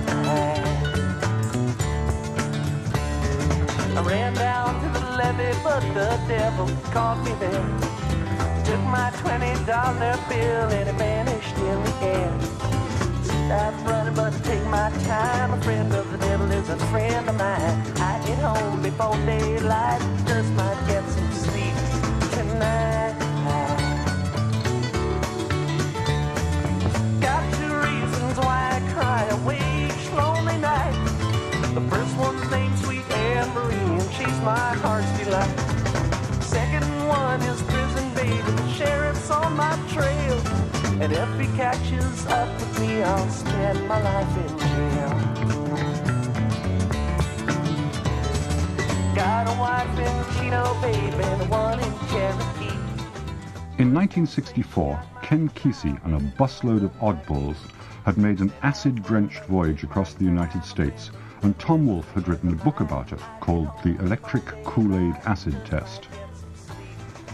I 3.99 4.01
ran 4.13 4.35
down 4.35 4.71
to 4.83 4.89
the 4.99 5.05
levee, 5.19 5.59
but 5.65 5.83
the 5.99 6.11
devil 6.29 6.69
caught 6.95 7.19
me 7.25 7.33
there. 7.43 7.69
Took 8.67 8.83
my 8.99 9.09
twenty 9.23 9.55
dollar 9.65 10.17
bill 10.29 10.69
and 10.79 10.89
it 10.89 10.97
vanished 10.97 11.57
in 11.57 11.79
the 11.87 11.95
air. 12.17 12.52
Stop 13.47 13.75
running, 13.87 14.15
but 14.15 14.33
take 14.45 14.65
my 14.67 14.91
time. 15.05 15.53
A 15.53 15.61
friend 15.63 15.93
of 15.93 16.11
the 16.11 16.19
devil 16.19 16.51
is 16.53 16.69
a 16.69 16.77
friend 16.91 17.29
of 17.29 17.37
mine. 17.37 17.77
I 17.97 18.23
get 18.27 18.39
home 18.39 18.83
before 18.83 19.17
daylight, 19.27 20.01
just 20.27 20.51
might 20.53 20.81
get 20.87 21.05
some 21.11 21.33
sleep 21.33 21.75
tonight. 22.33 23.17
Got 27.21 27.43
two 27.59 27.75
reasons 27.89 28.39
why 28.39 28.61
I 28.77 28.93
cry 28.95 29.23
away 29.39 29.61
each 29.87 30.07
lonely 30.13 30.59
night. 30.59 30.95
The 31.75 31.83
first 31.91 32.17
one's 32.17 32.51
named 32.51 32.79
Sweet 32.79 33.11
Anne 33.11 33.53
Marie, 33.55 33.75
and 33.75 34.13
she's 34.13 34.41
my 34.41 34.69
heart's 34.85 35.13
delight. 35.19 35.59
Second 36.43 36.87
one 37.09 37.43
is 37.43 37.61
prison 37.63 38.15
baby, 38.15 38.41
the 38.41 38.69
sheriff's 38.73 39.31
on 39.31 39.57
my 39.57 39.77
trail, 39.89 40.39
and 41.03 41.13
if 41.13 41.31
he 41.41 41.47
catches 41.57 42.27
up 42.27 42.72
I'll 42.83 43.29
spend 43.29 43.87
my 43.87 44.03
life 44.03 44.37
in 44.37 44.59
jail. 44.59 45.11
Got 49.15 49.47
a 49.47 49.61
wife 49.61 49.99
in 49.99 50.35
Chino, 50.35 50.77
baby, 50.83 51.25
one 51.49 51.79
in 51.79 51.93
Cherokee. 52.09 52.75
In 53.79 53.95
1964, 53.95 55.01
Ken 55.23 55.49
Kesey 55.51 56.05
and 56.05 56.17
a 56.17 56.21
busload 56.37 56.83
of 56.83 56.93
oddballs 56.99 57.57
had 58.05 58.19
made 58.19 58.41
an 58.41 58.53
acid-drenched 58.63 59.45
voyage 59.45 59.85
across 59.85 60.15
the 60.15 60.25
United 60.25 60.65
States, 60.65 61.13
and 61.43 61.57
Tom 61.61 61.87
Wolfe 61.87 62.11
had 62.15 62.27
written 62.27 62.53
a 62.53 62.65
book 62.65 62.81
about 62.81 63.13
it 63.13 63.21
called 63.41 63.69
The 63.85 63.97
Electric 64.01 64.45
Kool-Aid 64.65 65.15
Acid 65.25 65.55
Test. 65.65 66.09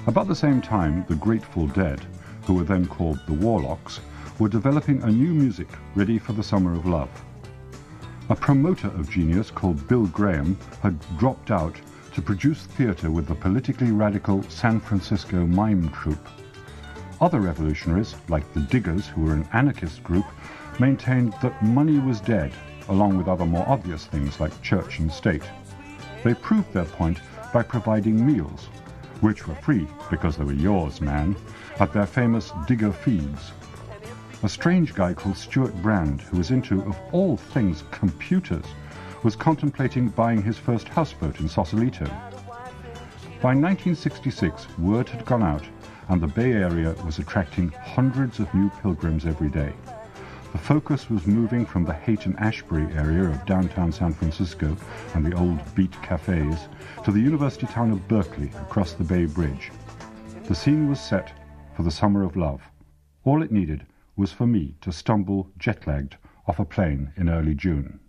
About 0.07 0.29
the 0.29 0.35
same 0.35 0.61
time, 0.61 1.07
the 1.09 1.15
Grateful 1.15 1.67
Dead, 1.69 2.05
who 2.45 2.53
were 2.55 2.65
then 2.65 2.87
called 2.87 3.19
the 3.27 3.33
Warlocks, 3.33 4.01
were 4.39 4.49
developing 4.49 5.03
a 5.03 5.11
new 5.11 5.35
music 5.35 5.67
ready 5.97 6.19
for 6.19 6.33
the 6.33 6.43
summer 6.43 6.73
of 6.73 6.87
love. 6.87 7.11
A 8.29 8.37
promoter 8.37 8.89
of 8.89 9.11
genius 9.11 9.51
called 9.51 9.89
Bill 9.89 10.07
Graham 10.07 10.57
had 10.81 10.99
dropped 11.19 11.51
out 11.51 11.77
to 12.15 12.23
produce 12.23 12.65
theatre 12.67 13.11
with 13.11 13.27
the 13.27 13.35
politically 13.35 13.91
radical 13.91 14.43
San 14.45 14.79
Francisco 14.81 15.47
Mime 15.47 15.89
Troupe. 15.91 16.29
Other 17.21 17.41
revolutionaries, 17.41 18.15
like 18.29 18.53
the 18.53 18.61
Diggers, 18.61 19.09
who 19.09 19.23
were 19.23 19.33
an 19.33 19.49
anarchist 19.53 20.05
group, 20.05 20.27
maintained 20.79 21.35
that 21.43 21.61
money 21.65 21.99
was 21.99 22.21
dead, 22.21 22.53
along 22.89 23.19
with 23.19 23.29
other 23.29 23.47
more 23.47 23.69
obvious 23.69 24.07
things 24.07 24.39
like 24.39 24.63
church 24.63 25.01
and 25.01 25.11
state. 25.11 25.43
They 26.23 26.35
proved 26.35 26.73
their 26.73 26.85
point 26.85 27.19
by 27.53 27.63
providing 27.65 28.25
meals, 28.25 28.67
which 29.21 29.49
were 29.49 29.55
free 29.57 29.89
because 30.11 30.37
they 30.37 30.45
were 30.45 30.53
yours, 30.53 31.01
man, 31.01 31.35
at 31.81 31.93
their 31.93 32.07
famous 32.07 32.53
Digger 32.69 32.93
Feeds. 32.93 33.53
A 34.45 34.49
strange 34.49 34.95
guy 34.95 35.15
called 35.15 35.37
Stewart 35.37 35.75
Brand, 35.83 36.21
who 36.21 36.37
was 36.37 36.53
into, 36.53 36.81
of 36.83 36.97
all 37.11 37.37
things, 37.37 37.83
computers, 37.91 38.65
was 39.25 39.35
contemplating 39.35 40.11
buying 40.11 40.41
his 40.41 40.57
first 40.57 40.89
houseboat 40.89 41.41
in 41.41 41.49
Sausalito. 41.49 42.05
By 43.43 43.55
1966, 43.57 44.79
word 44.79 45.09
had 45.09 45.25
gone 45.25 45.43
out, 45.43 45.65
and 46.09 46.21
the 46.21 46.29
Bay 46.29 46.53
Area 46.53 46.95
was 47.05 47.19
attracting 47.19 47.71
hundreds 47.71 48.39
of 48.39 48.55
new 48.55 48.71
pilgrims 48.81 49.27
every 49.27 49.49
day. 49.49 49.73
The 50.53 50.59
focus 50.59 51.11
was 51.11 51.27
moving 51.27 51.67
from 51.67 51.85
the 51.85 51.93
Haight-Ashbury 51.93 52.95
area 52.95 53.25
of 53.25 53.45
downtown 53.45 53.91
San 53.91 54.13
Francisco 54.13 54.77
and 55.15 55.27
the 55.27 55.37
old 55.37 55.59
beat 55.75 56.01
cafes 56.01 56.69
to 57.05 57.11
the 57.11 57.21
university 57.21 57.67
town 57.67 57.91
of 57.91 58.07
Berkeley 58.07 58.53
across 58.63 58.93
the 58.93 59.03
Bay 59.03 59.25
Bridge. 59.25 59.73
The 60.45 60.55
scene 60.55 60.89
was 60.89 61.01
set 61.01 61.33
for 61.75 61.83
the 61.83 61.91
summer 61.91 62.23
of 62.23 62.37
love. 62.37 62.63
All 63.25 63.43
it 63.43 63.51
needed 63.51 63.85
was 64.19 64.33
for 64.33 64.49
me 64.49 64.75
to 64.81 64.91
stumble 64.91 65.49
jet-lagged 65.59 66.17
off 66.49 66.59
a 66.59 66.65
plane 66.65 67.13
in 67.17 67.29
early 67.29 67.55
June. 67.55 68.01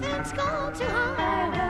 Nothing's 0.00 0.32
gone 0.32 0.72
too 0.72 0.84
hard. 0.84 1.63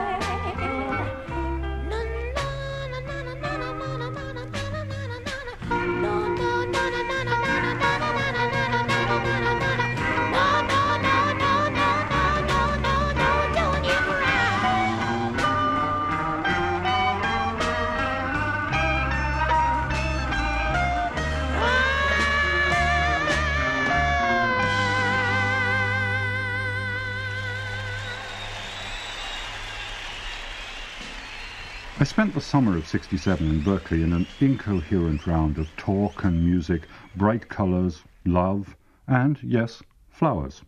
Spent 32.24 32.34
the 32.34 32.40
summer 32.40 32.74
of 32.74 32.86
67 32.86 33.50
in 33.50 33.60
Berkeley 33.60 34.02
in 34.02 34.14
an 34.14 34.26
incoherent 34.40 35.26
round 35.26 35.58
of 35.58 35.76
talk 35.76 36.24
and 36.24 36.42
music, 36.42 36.86
bright 37.14 37.50
colours, 37.50 38.02
love, 38.24 38.78
and, 39.06 39.38
yes, 39.42 39.82
flowers. 40.08 40.62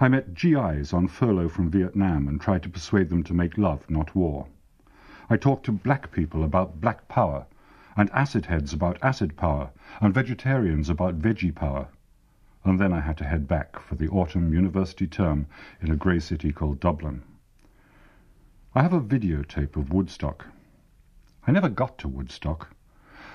I 0.00 0.08
met 0.08 0.32
GIs 0.32 0.94
on 0.94 1.06
furlough 1.06 1.50
from 1.50 1.70
Vietnam 1.70 2.28
and 2.28 2.40
tried 2.40 2.62
to 2.62 2.70
persuade 2.70 3.10
them 3.10 3.22
to 3.24 3.34
make 3.34 3.58
love, 3.58 3.90
not 3.90 4.14
war. 4.14 4.46
I 5.28 5.36
talked 5.36 5.66
to 5.66 5.72
black 5.72 6.10
people 6.10 6.42
about 6.42 6.80
black 6.80 7.08
power, 7.08 7.44
and 7.94 8.08
acid 8.12 8.46
heads 8.46 8.72
about 8.72 8.96
acid 9.02 9.36
power, 9.36 9.68
and 10.00 10.14
vegetarians 10.14 10.88
about 10.88 11.18
veggie 11.18 11.54
power. 11.54 11.88
And 12.64 12.80
then 12.80 12.90
I 12.94 13.00
had 13.00 13.18
to 13.18 13.24
head 13.24 13.46
back 13.46 13.78
for 13.78 13.96
the 13.96 14.08
autumn 14.08 14.54
university 14.54 15.06
term 15.06 15.46
in 15.82 15.90
a 15.90 15.96
grey 15.96 16.20
city 16.20 16.52
called 16.52 16.80
Dublin. 16.80 17.22
I 18.74 18.80
have 18.80 18.94
a 18.94 19.00
videotape 19.00 19.76
of 19.76 19.92
Woodstock. 19.92 20.46
I 21.46 21.52
never 21.52 21.68
got 21.68 21.98
to 21.98 22.08
Woodstock, 22.08 22.70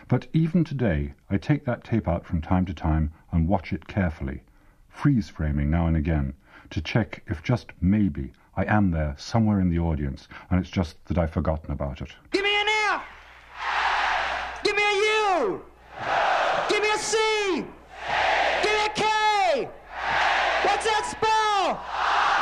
but 0.08 0.26
even 0.34 0.63
today 0.63 1.13
I 1.30 1.38
take 1.38 1.63
that 1.65 1.84
tape 1.84 2.08
out 2.08 2.26
from 2.26 2.41
time 2.41 2.65
to 2.65 2.74
time 2.74 3.12
and 3.32 3.48
watch 3.48 3.72
it 3.72 3.88
carefully, 3.88 4.41
freeze 4.88 5.30
framing 5.30 5.69
now 5.69 5.86
and 5.86 5.95
again, 5.95 6.34
to 6.72 6.82
check 6.82 7.22
if 7.28 7.43
just 7.43 7.72
maybe 7.82 8.34
I 8.58 8.65
am 8.65 8.89
there 8.89 9.13
somewhere 9.19 9.60
in 9.60 9.69
the 9.69 9.78
audience 9.78 10.28
and 10.50 10.60
it's 10.60 10.72
just 10.72 11.06
that 11.06 11.19
I've 11.19 11.30
forgotten 11.30 11.72
about 11.72 12.02
it. 12.02 12.10
Give 12.32 12.43
me 12.43 12.60
an 12.60 12.67
F. 12.89 13.04
Give 14.63 14.76
me 14.76 14.82
a 14.82 14.95
U. 15.38 15.62
Give 16.67 16.82
me 16.82 16.89
a 16.89 16.98
C. 16.98 17.17
Give 18.63 18.74
me 18.74 18.86
a 18.86 18.93
K. 18.95 19.69
What's 20.63 20.86
that 20.86 21.06
spell? 21.06 21.76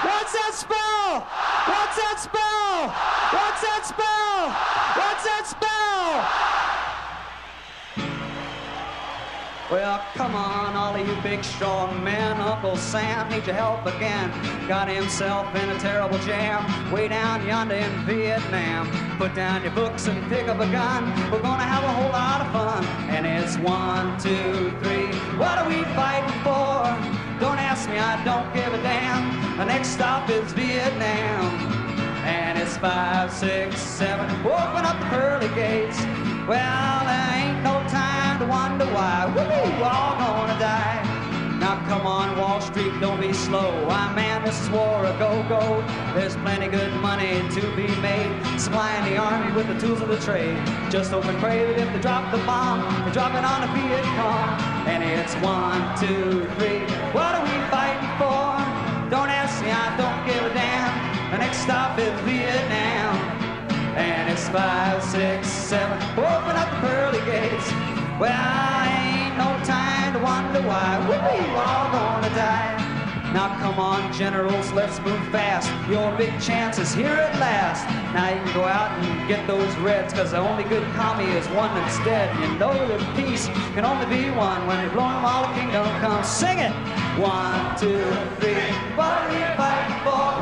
What's 0.10 0.32
that 0.32 0.53
spell? 0.53 1.27
What's 1.67 1.97
that 1.97 2.19
spell? 2.21 2.88
What's 3.36 3.62
that 3.62 3.86
spell? 3.86 4.76
Spell? 5.19 6.27
Well, 9.71 10.01
come 10.13 10.36
on, 10.36 10.75
all 10.75 10.95
of 10.95 11.08
you 11.08 11.15
big 11.21 11.43
strong 11.43 12.03
men. 12.03 12.39
Uncle 12.39 12.77
Sam 12.77 13.30
needs 13.30 13.47
your 13.47 13.56
help 13.56 13.86
again. 13.86 14.32
Got 14.67 14.89
himself 14.89 15.53
in 15.56 15.69
a 15.69 15.80
terrible 15.80 16.19
jam 16.19 16.91
way 16.91 17.08
down 17.08 17.45
yonder 17.45 17.75
in 17.75 18.06
Vietnam. 18.06 18.89
Put 19.17 19.36
down 19.36 19.63
your 19.63 19.71
books 19.71 20.08
and 20.08 20.23
pick 20.30 20.47
up 20.47 20.60
a 20.60 20.71
gun. 20.71 21.06
We're 21.32 21.41
gonna 21.41 21.63
have 21.63 21.84
a 21.84 21.93
whole 21.93 22.12
lot 22.12 22.41
of 22.41 22.51
fun. 22.53 22.86
And 23.10 23.25
it's 23.25 23.58
one, 23.58 24.17
two, 24.19 24.71
three. 24.84 25.08
What 25.38 25.58
are 25.58 25.67
we 25.67 25.84
fighting 25.95 26.39
for? 26.43 26.86
Don't 27.39 27.60
ask 27.60 27.89
me, 27.89 27.97
I 27.97 28.23
don't 28.23 28.53
give 28.53 28.73
a 28.73 28.82
damn. 28.84 29.58
The 29.58 29.65
next 29.65 29.89
stop 29.89 30.30
is 30.30 30.53
Vietnam. 30.53 31.76
It's 32.67 32.75
five, 32.75 33.32
six, 33.32 33.80
seven. 33.80 34.30
Open 34.41 34.84
up 34.84 34.99
the 34.99 35.06
pearly 35.06 35.47
gates. 35.56 35.97
Well, 36.45 37.06
there 37.08 37.32
ain't 37.34 37.63
no 37.63 37.80
time 37.88 38.39
to 38.39 38.45
wonder 38.45 38.84
why. 38.88 39.32
We're 39.34 39.86
all 39.86 40.17
gonna 40.17 40.60
die. 40.60 40.99
Now 41.62 41.82
come 41.88 42.06
on, 42.06 42.38
Wall 42.38 42.60
Street, 42.60 42.91
don't 42.99 43.21
be 43.21 43.32
slow. 43.32 43.88
I 43.88 44.13
man, 44.13 44.43
this 44.43 44.60
is 44.62 44.69
war 44.69 45.06
a 45.06 45.17
go-go. 45.17 45.82
There's 46.13 46.36
plenty 46.36 46.67
good 46.67 46.91
money 46.95 47.39
to 47.56 47.62
be 47.77 47.88
made. 48.01 48.60
Supplying 48.60 49.13
the 49.13 49.17
army 49.17 49.56
with 49.56 49.67
the 49.67 49.80
tools 49.80 50.01
of 50.01 50.10
the 50.10 50.19
trade. 50.19 50.58
Just 50.91 51.12
hope 51.12 51.23
and 51.23 51.39
pray 51.39 51.63
that 51.67 51.80
if 51.80 51.93
they 51.93 52.01
drop 52.01 52.30
the 52.34 52.38
bomb, 52.39 52.82
they 53.06 53.13
drop 53.13 53.34
it 53.34 53.45
on 53.45 53.62
the 53.62 53.67
Viet 53.67 54.03
Cong. 54.19 54.60
And 54.91 55.01
it's 55.06 55.36
one, 55.36 55.80
two, 55.97 56.43
three. 56.60 56.84
What 57.15 57.34
are 57.34 57.43
we 57.43 57.56
fighting 57.71 58.12
for? 58.19 59.08
Don't 59.10 59.30
ask 59.30 59.63
me, 59.63 59.71
I 59.71 59.95
don't 59.95 60.07
stop 61.67 61.99
is 61.99 62.17
Vietnam. 62.21 63.13
And 63.99 64.32
it's 64.32 64.47
five, 64.47 65.03
six, 65.03 65.49
seven. 65.49 65.97
Open 66.12 66.56
up 66.56 66.69
the 66.71 66.88
pearly 66.88 67.19
gates. 67.25 67.67
Well, 68.17 68.32
ain't 68.88 69.36
no 69.36 69.51
time 69.65 70.13
to 70.13 70.19
wonder 70.19 70.62
why. 70.62 70.95
We're 71.10 71.60
all 71.60 71.91
gonna 71.91 72.30
die. 72.30 72.75
Now 73.34 73.60
come 73.60 73.80
on, 73.80 74.13
generals, 74.13 74.71
let's 74.71 74.97
move 75.01 75.21
fast. 75.27 75.67
Your 75.89 76.15
big 76.15 76.39
chance 76.39 76.80
is 76.80 76.93
here 76.93 77.17
at 77.27 77.38
last. 77.38 77.84
Now 78.15 78.30
you 78.30 78.39
can 78.45 78.53
go 78.53 78.63
out 78.63 78.89
and 79.03 79.27
get 79.27 79.45
those 79.45 79.75
reds, 79.80 80.13
cause 80.13 80.32
the 80.32 80.38
only 80.38 80.63
good 80.63 80.88
commie 80.95 81.30
is 81.36 81.45
one 81.49 81.75
that's 81.75 81.99
dead. 82.06 82.34
And 82.38 82.53
you 82.53 82.60
know 82.60 82.71
that 82.88 83.03
peace 83.17 83.47
can 83.75 83.84
only 83.84 84.06
be 84.06 84.30
won 84.30 84.65
when 84.67 84.77
they 84.88 84.93
blow 84.93 85.10
them 85.10 85.25
all 85.25 85.45
the 85.45 85.53
kingdom 85.60 85.84
come. 85.99 86.23
Sing 86.23 86.60
it! 86.60 86.71
One, 87.19 87.75
two, 87.77 87.99
three. 88.39 88.71
What 88.95 89.12
are 89.19 89.27
we 89.27 89.41
fighting 89.60 89.99
for? 90.06 90.37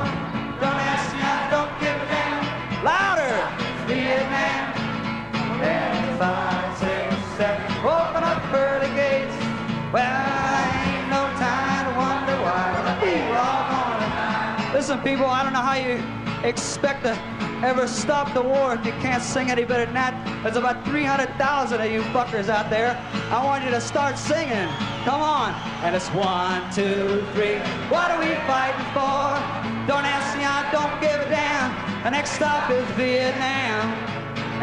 Listen, 14.96 15.12
people, 15.12 15.26
I 15.26 15.44
don't 15.44 15.52
know 15.52 15.60
how 15.60 15.76
you 15.76 16.00
expect 16.48 17.04
to 17.04 17.20
ever 17.68 17.86
stop 17.86 18.34
the 18.34 18.42
war 18.42 18.76
if 18.76 18.86
you 18.86 18.94
can't 19.04 19.22
sing 19.22 19.52
any 19.52 19.66
better 19.66 19.84
than 19.84 19.94
that. 19.96 20.16
There's 20.42 20.56
about 20.56 20.86
300,000 20.86 21.82
of 21.82 21.92
you 21.92 22.02
fuckers 22.16 22.48
out 22.48 22.70
there. 22.70 22.96
I 23.30 23.44
want 23.44 23.66
you 23.66 23.72
to 23.72 23.82
start 23.82 24.18
singing. 24.18 24.70
Come 25.04 25.20
on. 25.20 25.52
And 25.84 25.96
it's 25.96 26.08
one, 26.10 26.64
two, 26.72 27.28
three. 27.34 27.60
What 27.92 28.10
are 28.12 28.20
we 28.24 28.32
fighting 28.48 28.88
for? 28.96 29.36
Don't 29.84 30.08
ask 30.08 30.38
me, 30.38 30.46
I 30.48 30.64
don't 30.72 30.96
give 31.02 31.20
a 31.20 31.30
damn. 31.30 31.76
The 32.04 32.12
next 32.12 32.32
stop 32.32 32.72
is 32.72 32.88
Vietnam. 32.96 33.92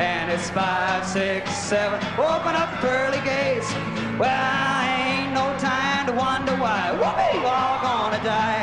And 0.01 0.31
it's 0.31 0.49
five, 0.49 1.05
six, 1.05 1.53
seven. 1.53 2.01
Open 2.17 2.57
up 2.57 2.73
the 2.81 2.89
pearly 2.89 3.21
gates. 3.21 3.69
Well, 4.17 4.33
ain't 4.33 5.35
no 5.35 5.53
time 5.59 6.07
to 6.07 6.13
wonder 6.13 6.57
why. 6.57 6.93
We're 6.97 7.45
all 7.45 7.81
gonna 7.83 8.25
die. 8.25 8.62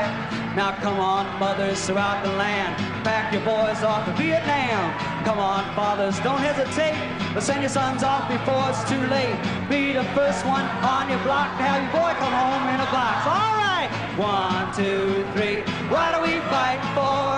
Now 0.55 0.71
come 0.81 0.99
on, 0.99 1.39
mothers 1.39 1.85
throughout 1.85 2.23
the 2.23 2.31
land. 2.31 2.75
Pack 3.03 3.31
your 3.31 3.45
boys 3.45 3.83
off 3.83 4.05
to 4.05 4.13
Vietnam. 4.13 4.93
Come 5.23 5.37
on, 5.37 5.63
fathers, 5.75 6.19
don't 6.21 6.39
hesitate. 6.39 6.97
But 7.33 7.43
send 7.43 7.61
your 7.61 7.69
sons 7.69 8.01
off 8.01 8.27
before 8.27 8.65
it's 8.69 8.83
too 8.89 8.99
late. 9.13 9.37
Be 9.69 9.93
the 9.93 10.03
first 10.17 10.45
one 10.45 10.65
on 10.81 11.09
your 11.09 11.21
block 11.21 11.55
to 11.57 11.63
have 11.63 11.85
your 11.85 11.93
boy 11.93 12.11
come 12.17 12.33
home 12.33 12.65
in 12.73 12.81
a 12.81 12.89
box. 12.89 13.29
All 13.29 13.53
right. 13.61 13.89
One, 14.17 14.73
two, 14.73 15.23
three. 15.37 15.61
What 15.87 16.17
are 16.17 16.23
we 16.25 16.41
fighting 16.49 16.89
for? 16.97 17.37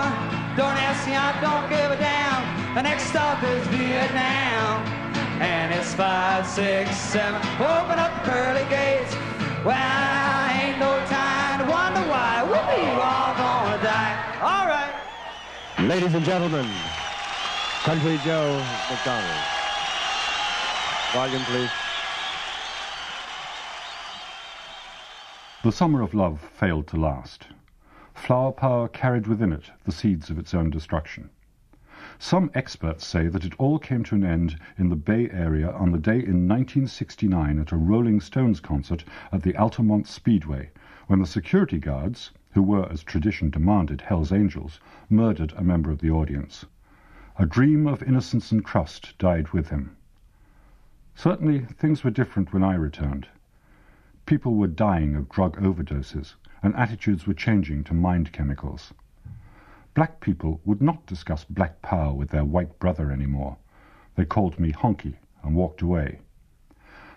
Don't 0.56 0.76
ask 0.80 1.06
me, 1.06 1.14
I 1.14 1.36
don't 1.44 1.68
give 1.68 1.90
a 1.92 1.98
damn. 2.00 2.74
The 2.74 2.82
next 2.82 3.04
stop 3.12 3.44
is 3.44 3.66
Vietnam. 3.68 4.88
And 5.38 5.74
it's 5.74 5.92
five, 5.94 6.46
six, 6.46 6.96
seven. 6.96 7.40
Open 7.60 7.98
up 8.00 8.12
the 8.24 8.30
pearly 8.30 8.64
gates. 8.72 9.14
Well, 9.64 9.76
ain't 9.76 10.78
no 10.78 10.96
time 11.06 11.21
all 12.80 13.34
gonna 13.34 13.82
die. 13.82 14.38
All 14.40 14.66
right. 14.66 14.94
Ladies 15.88 16.14
and 16.14 16.24
gentlemen, 16.24 16.66
Country 17.82 18.18
Joe 18.24 18.64
McDonald. 18.90 19.44
Volume, 21.12 21.42
please. 21.44 21.70
The 25.62 25.72
summer 25.72 26.02
of 26.02 26.14
love 26.14 26.40
failed 26.40 26.86
to 26.88 26.96
last. 26.96 27.46
Flower 28.14 28.52
power 28.52 28.88
carried 28.88 29.26
within 29.26 29.52
it 29.52 29.70
the 29.84 29.92
seeds 29.92 30.30
of 30.30 30.38
its 30.38 30.54
own 30.54 30.70
destruction. 30.70 31.30
Some 32.18 32.50
experts 32.54 33.06
say 33.06 33.28
that 33.28 33.44
it 33.44 33.54
all 33.58 33.78
came 33.78 34.04
to 34.04 34.14
an 34.14 34.24
end 34.24 34.56
in 34.78 34.88
the 34.88 34.96
Bay 34.96 35.28
Area 35.30 35.70
on 35.70 35.92
the 35.92 35.98
day 35.98 36.18
in 36.18 36.48
1969 36.48 37.58
at 37.58 37.72
a 37.72 37.76
Rolling 37.76 38.20
Stones 38.20 38.60
concert 38.60 39.04
at 39.32 39.42
the 39.42 39.56
Altamont 39.56 40.06
Speedway, 40.06 40.70
when 41.06 41.18
the 41.18 41.26
security 41.26 41.78
guards, 41.78 42.30
who 42.52 42.62
were, 42.62 42.90
as 42.90 43.02
tradition 43.02 43.50
demanded, 43.50 44.00
Hell's 44.00 44.32
Angels, 44.32 44.80
murdered 45.08 45.52
a 45.56 45.64
member 45.64 45.90
of 45.90 46.00
the 46.00 46.10
audience. 46.10 46.66
A 47.38 47.46
dream 47.46 47.86
of 47.86 48.02
innocence 48.02 48.52
and 48.52 48.64
trust 48.64 49.16
died 49.18 49.48
with 49.48 49.70
him. 49.70 49.96
Certainly, 51.14 51.60
things 51.60 52.04
were 52.04 52.10
different 52.10 52.52
when 52.52 52.62
I 52.62 52.74
returned. 52.74 53.26
People 54.26 54.54
were 54.54 54.66
dying 54.66 55.16
of 55.16 55.28
drug 55.28 55.56
overdoses, 55.56 56.34
and 56.62 56.74
attitudes 56.74 57.26
were 57.26 57.34
changing 57.34 57.84
to 57.84 57.94
mind 57.94 58.32
chemicals. 58.32 58.92
Black 59.94 60.20
people 60.20 60.60
would 60.64 60.80
not 60.80 61.06
discuss 61.06 61.44
black 61.44 61.82
power 61.82 62.12
with 62.12 62.30
their 62.30 62.44
white 62.44 62.78
brother 62.78 63.10
anymore. 63.10 63.56
They 64.14 64.24
called 64.24 64.60
me 64.60 64.72
honky 64.72 65.16
and 65.42 65.54
walked 65.54 65.82
away. 65.82 66.20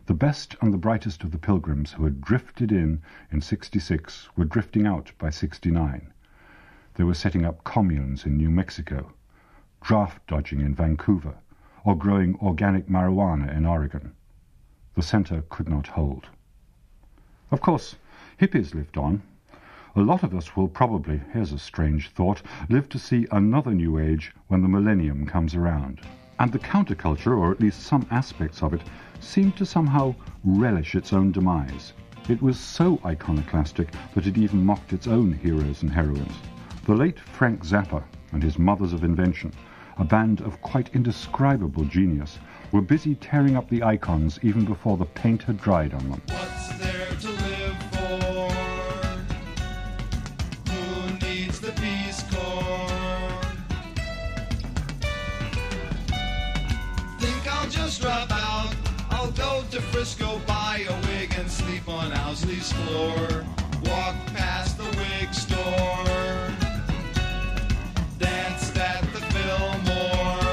The 0.08 0.14
best 0.14 0.56
and 0.62 0.72
the 0.72 0.78
brightest 0.78 1.24
of 1.24 1.32
the 1.32 1.40
pilgrims 1.40 1.94
who 1.94 2.04
had 2.04 2.22
drifted 2.22 2.72
in 2.72 3.02
in 3.32 3.42
66 3.42 4.30
were 4.36 4.46
drifting 4.46 4.86
out 4.86 5.12
by 5.18 5.32
69. 5.32 6.14
They 6.94 7.04
were 7.04 7.16
setting 7.16 7.44
up 7.44 7.64
communes 7.64 8.24
in 8.24 8.38
New 8.38 8.52
Mexico, 8.52 9.14
draft 9.82 10.28
dodging 10.28 10.62
in 10.62 10.76
Vancouver, 10.76 11.34
or 11.84 11.98
growing 11.98 12.36
organic 12.36 12.88
marijuana 12.88 13.52
in 13.52 13.66
Oregon. 13.66 14.14
The 14.94 15.02
center 15.02 15.44
could 15.50 15.68
not 15.68 15.88
hold. 15.88 16.28
Of 17.50 17.62
course, 17.62 17.96
hippies 18.40 18.76
lived 18.76 18.98
on. 18.98 19.24
A 19.96 20.02
lot 20.02 20.22
of 20.22 20.36
us 20.36 20.56
will 20.56 20.68
probably, 20.68 21.22
here's 21.34 21.52
a 21.52 21.58
strange 21.58 22.10
thought, 22.12 22.44
live 22.70 22.90
to 22.90 23.00
see 23.00 23.26
another 23.32 23.74
new 23.74 23.98
age 23.98 24.36
when 24.50 24.62
the 24.62 24.68
millennium 24.68 25.26
comes 25.26 25.56
around. 25.56 26.00
And 26.40 26.52
the 26.52 26.60
counterculture, 26.60 27.38
or 27.38 27.52
at 27.52 27.62
least 27.62 27.84
some 27.84 28.06
aspects 28.12 28.62
of 28.62 28.74
it, 28.74 28.82
seemed 29.20 29.56
to 29.58 29.66
somehow 29.66 30.16
relish 30.44 30.96
its 30.96 31.14
own 31.14 31.32
demise. 31.32 31.94
It 32.28 32.42
was 32.42 32.60
so 32.60 33.00
iconoclastic 33.06 33.90
that 34.14 34.28
it 34.28 34.38
even 34.38 34.66
mocked 34.66 34.94
its 34.94 35.08
own 35.08 35.32
heroes 35.32 35.82
and 35.82 35.92
heroines. 35.92 36.36
The 36.86 36.96
late 36.96 37.20
Frank 37.20 37.64
Zappa 37.64 38.04
and 38.32 38.44
his 38.44 38.60
Mothers 38.60 38.94
of 38.94 39.04
Invention, 39.04 39.54
a 39.98 40.04
band 40.04 40.42
of 40.42 40.62
quite 40.62 40.90
indescribable 40.94 41.86
genius, 41.86 42.40
were 42.72 42.82
busy 42.82 43.16
tearing 43.16 43.56
up 43.56 43.70
the 43.70 43.84
icons 43.84 44.40
even 44.42 44.66
before 44.66 44.98
the 44.98 45.06
paint 45.06 45.44
had 45.44 45.62
dried 45.62 45.94
on 45.94 46.10
them. 46.10 46.22
Sleep 61.86 61.96
on 61.96 62.12
Owsley's 62.12 62.72
floor. 62.72 63.46
Walk 63.86 64.16
past 64.34 64.78
the 64.78 64.84
wig 64.84 65.34
store. 65.34 66.52
Danced 68.18 68.78
at 68.78 69.02
the 69.14 69.22
Fillmore. 69.34 70.44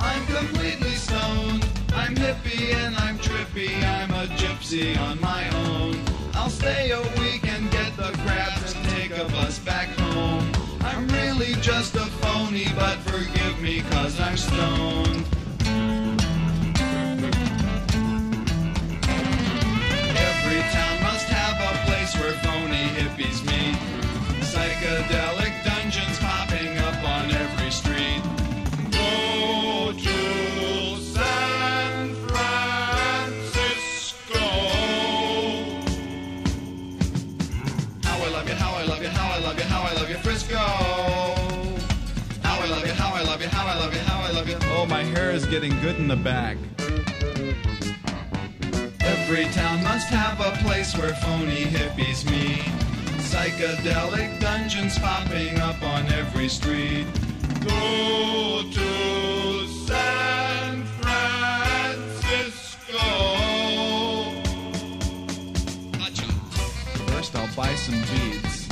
I'm 0.00 0.26
completely 0.26 0.94
stoned. 0.94 1.66
I'm 1.94 2.14
hippie 2.14 2.74
and 2.74 2.96
I'm 2.96 3.18
trippy. 3.18 3.82
I'm 3.82 4.10
a 4.10 4.26
gypsy 4.36 4.98
on 4.98 5.20
my 5.20 5.48
own. 5.66 6.00
I'll 6.34 6.50
stay 6.50 6.90
a 6.90 7.02
week 7.20 7.46
and 7.48 7.70
get 7.70 7.96
the 7.96 8.12
crabs 8.24 8.74
and 8.74 8.88
take 8.90 9.16
a 9.16 9.24
bus 9.26 9.58
back 9.60 9.88
home. 9.98 10.50
I'm 10.82 11.08
really 11.08 11.54
just 11.60 11.94
a 11.94 12.06
phony, 12.20 12.66
but 12.76 12.98
forgive 12.98 13.60
me 13.60 13.82
cause 13.90 14.20
I'm 14.20 14.36
stoned. 14.36 15.26
Phony 22.42 22.88
hippies 22.96 23.44
meet. 23.46 23.76
Psychedelic 24.40 25.54
dungeons 25.64 26.18
popping 26.18 26.78
up 26.78 27.02
on 27.04 27.30
every 27.30 27.70
street. 27.70 28.22
Go 28.90 29.92
to 29.92 30.96
San 31.00 32.14
Francisco. 32.26 33.36
How 38.04 38.18
I 38.18 38.28
love 38.30 38.48
you, 38.48 38.54
how 38.54 38.74
I 38.74 38.84
love 38.84 39.02
you, 39.02 39.08
how 39.08 39.32
I 39.32 39.38
love 39.38 39.58
you, 39.58 39.64
how 39.64 39.82
I 39.82 39.92
love 39.94 40.08
you, 40.10 40.16
Frisco. 40.16 40.56
How 42.42 42.60
I 42.60 42.66
love 42.68 42.86
you, 42.86 42.92
how 42.92 43.14
I 43.14 43.22
love 43.22 43.40
you, 43.42 43.48
how 43.48 43.66
I 43.66 43.74
love 43.78 43.92
you, 43.94 44.00
how 44.00 44.20
I 44.20 44.30
love 44.30 44.48
you. 44.48 44.56
Oh, 44.76 44.86
my 44.86 45.02
hair 45.02 45.30
is 45.30 45.44
getting 45.46 45.78
good 45.80 45.96
in 45.96 46.08
the 46.08 46.16
back. 46.16 46.56
Every 49.28 49.46
town 49.46 49.82
must 49.82 50.06
have 50.10 50.38
a 50.40 50.52
place 50.62 50.96
where 50.96 51.12
phony 51.16 51.64
hippies 51.64 52.24
meet. 52.30 52.62
Psychedelic 53.18 54.38
dungeons 54.40 54.96
popping 55.00 55.58
up 55.58 55.82
on 55.82 56.06
every 56.12 56.48
street. 56.48 57.08
Go 57.66 58.62
to 58.70 59.66
San 59.66 60.84
Francisco. 61.00 61.98
First, 67.08 67.34
I'll 67.34 67.52
buy 67.56 67.74
some 67.74 68.00
beads, 68.02 68.68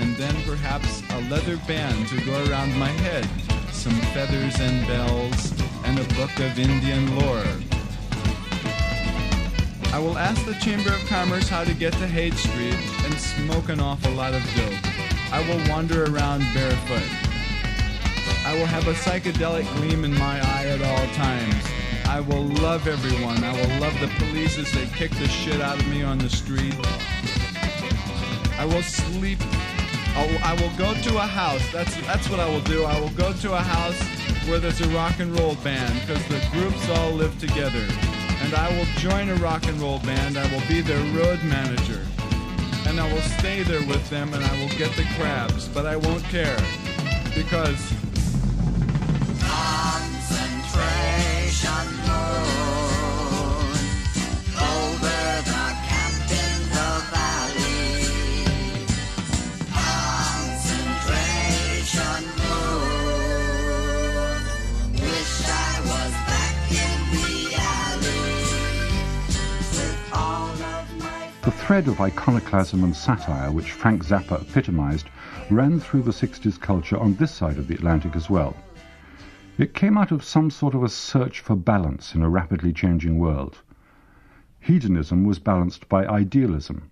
and 0.00 0.16
then 0.16 0.34
perhaps 0.46 1.02
a 1.10 1.20
leather 1.28 1.58
band 1.68 2.08
to 2.08 2.16
go 2.24 2.42
around 2.46 2.74
my 2.78 2.88
head, 3.04 3.28
some 3.72 4.00
feathers 4.14 4.58
and 4.58 4.86
bells, 4.86 5.52
and 5.84 5.98
a 5.98 6.04
book 6.14 6.34
of 6.38 6.58
Indian 6.58 7.14
lore. 7.18 7.65
I 9.96 9.98
will 9.98 10.18
ask 10.18 10.44
the 10.44 10.52
Chamber 10.56 10.90
of 10.90 11.00
Commerce 11.06 11.48
how 11.48 11.64
to 11.64 11.72
get 11.72 11.90
to 11.94 12.06
Haight 12.06 12.34
Street 12.34 12.76
and 13.06 13.14
smoke 13.14 13.70
an 13.70 13.80
awful 13.80 14.12
lot 14.12 14.34
of 14.34 14.42
dope. 14.54 14.74
I 15.32 15.40
will 15.48 15.70
wander 15.70 16.04
around 16.04 16.40
barefoot. 16.52 17.08
I 18.44 18.52
will 18.58 18.66
have 18.66 18.86
a 18.88 18.92
psychedelic 18.92 19.64
gleam 19.76 20.04
in 20.04 20.12
my 20.12 20.38
eye 20.38 20.66
at 20.66 20.82
all 20.82 21.06
times. 21.14 21.64
I 22.04 22.20
will 22.20 22.42
love 22.60 22.86
everyone. 22.86 23.42
I 23.42 23.52
will 23.52 23.80
love 23.80 23.98
the 23.98 24.08
police 24.18 24.58
as 24.58 24.70
they 24.70 24.84
kick 24.84 25.12
the 25.12 25.28
shit 25.28 25.62
out 25.62 25.80
of 25.80 25.88
me 25.88 26.02
on 26.02 26.18
the 26.18 26.28
street. 26.28 26.76
I 28.58 28.66
will 28.66 28.82
sleep. 28.82 29.38
I'll, 30.14 30.38
I 30.44 30.60
will 30.60 30.76
go 30.76 30.92
to 30.92 31.16
a 31.16 31.26
house. 31.26 31.66
That's 31.72 31.96
that's 32.02 32.28
what 32.28 32.38
I 32.38 32.46
will 32.46 32.60
do. 32.60 32.84
I 32.84 33.00
will 33.00 33.16
go 33.16 33.32
to 33.32 33.54
a 33.54 33.60
house 33.60 33.98
where 34.46 34.58
there's 34.58 34.82
a 34.82 34.88
rock 34.88 35.20
and 35.20 35.34
roll 35.40 35.54
band 35.64 35.98
because 36.02 36.22
the 36.28 36.46
groups 36.52 36.86
all 36.90 37.12
live 37.12 37.38
together. 37.40 37.86
And 38.46 38.54
I 38.54 38.70
will 38.78 38.84
join 38.98 39.28
a 39.28 39.34
rock 39.42 39.66
and 39.66 39.76
roll 39.80 39.98
band. 39.98 40.38
I 40.38 40.48
will 40.52 40.62
be 40.68 40.80
their 40.80 41.02
road 41.12 41.42
manager. 41.42 42.06
And 42.86 43.00
I 43.00 43.12
will 43.12 43.20
stay 43.20 43.64
there 43.64 43.84
with 43.88 44.08
them 44.08 44.32
and 44.34 44.44
I 44.44 44.60
will 44.60 44.68
get 44.78 44.94
the 44.94 45.02
crabs, 45.18 45.66
but 45.66 45.84
I 45.84 45.96
won't 45.96 46.22
care 46.22 46.56
because 47.34 47.92
thread 71.66 71.88
of 71.88 72.00
iconoclasm 72.00 72.84
and 72.84 72.94
satire 72.94 73.50
which 73.50 73.72
Frank 73.72 74.04
Zappa 74.04 74.40
epitomized 74.40 75.08
ran 75.50 75.80
through 75.80 76.02
the 76.02 76.12
60s 76.12 76.60
culture 76.60 76.96
on 76.96 77.16
this 77.16 77.32
side 77.32 77.58
of 77.58 77.66
the 77.66 77.74
Atlantic 77.74 78.14
as 78.14 78.30
well. 78.30 78.56
It 79.58 79.74
came 79.74 79.98
out 79.98 80.12
of 80.12 80.22
some 80.22 80.48
sort 80.48 80.76
of 80.76 80.84
a 80.84 80.88
search 80.88 81.40
for 81.40 81.56
balance 81.56 82.14
in 82.14 82.22
a 82.22 82.28
rapidly 82.28 82.72
changing 82.72 83.18
world. 83.18 83.62
Hedonism 84.60 85.24
was 85.24 85.40
balanced 85.40 85.88
by 85.88 86.06
idealism, 86.06 86.88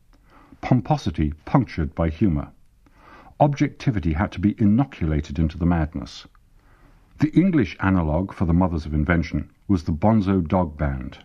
pomposity 0.61 1.35
punctured 1.45 1.95
by 1.95 2.09
humour. 2.09 2.49
Objectivity 3.39 4.15
had 4.15 4.33
to 4.33 4.41
be 4.41 4.57
inoculated 4.59 5.39
into 5.39 5.57
the 5.57 5.67
madness. 5.67 6.27
The 7.21 7.31
English 7.31 7.77
analogue 7.79 8.33
for 8.33 8.45
the 8.45 8.53
Mothers 8.53 8.87
of 8.87 8.93
Invention 8.93 9.51
was 9.69 9.85
the 9.85 9.93
Bonzo 9.93 10.41
Dog 10.41 10.77
Band. 10.77 11.19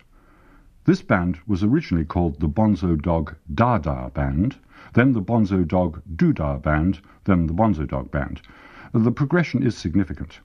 This 0.86 1.02
band 1.02 1.38
was 1.46 1.62
originally 1.62 2.06
called 2.06 2.40
the 2.40 2.48
Bonzo 2.48 2.96
Dog 2.96 3.36
Dada 3.54 4.10
Band, 4.14 4.56
then 4.94 5.12
the 5.12 5.20
Bonzo 5.20 5.62
Dog 5.62 6.00
Doodah 6.16 6.62
Band, 6.62 7.00
then 7.24 7.46
the 7.46 7.52
Bonzo 7.52 7.86
Dog 7.86 8.10
Band. 8.10 8.40
The 8.94 9.12
progression 9.12 9.62
is 9.62 9.76
significant. 9.76 10.40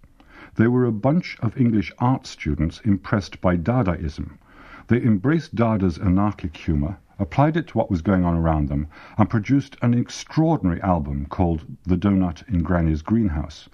They 0.55 0.67
were 0.67 0.83
a 0.83 0.91
bunch 0.91 1.37
of 1.39 1.57
English 1.57 1.93
art 1.99 2.27
students 2.27 2.81
impressed 2.81 3.39
by 3.39 3.55
Dadaism, 3.55 4.31
They 4.87 5.01
embraced 5.01 5.55
Dada's 5.55 5.97
anarchic 5.97 6.57
humour, 6.57 6.97
applied 7.17 7.55
it 7.55 7.67
to 7.67 7.77
what 7.77 7.89
was 7.89 8.01
going 8.01 8.25
on 8.25 8.35
around 8.35 8.67
them, 8.67 8.87
and 9.17 9.29
produced 9.29 9.77
an 9.81 9.93
extraordinary 9.93 10.81
album 10.81 11.27
called 11.27 11.63
The 11.83 11.95
Doughnut 11.95 12.43
in 12.49 12.61
Granny's 12.61 13.01
Greenhouse, 13.01 13.69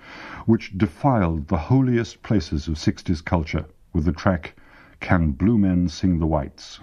which 0.45 0.77
defiled 0.77 1.47
the 1.47 1.57
holiest 1.57 2.21
places 2.21 2.67
of 2.67 2.75
60s 2.75 3.25
culture 3.25 3.65
with 3.93 4.05
the 4.05 4.11
track 4.11 4.53
Can 5.01 5.31
Blue 5.31 5.57
Men 5.57 5.89
Sing 5.89 6.19
the 6.19 6.27
Whites? 6.27 6.79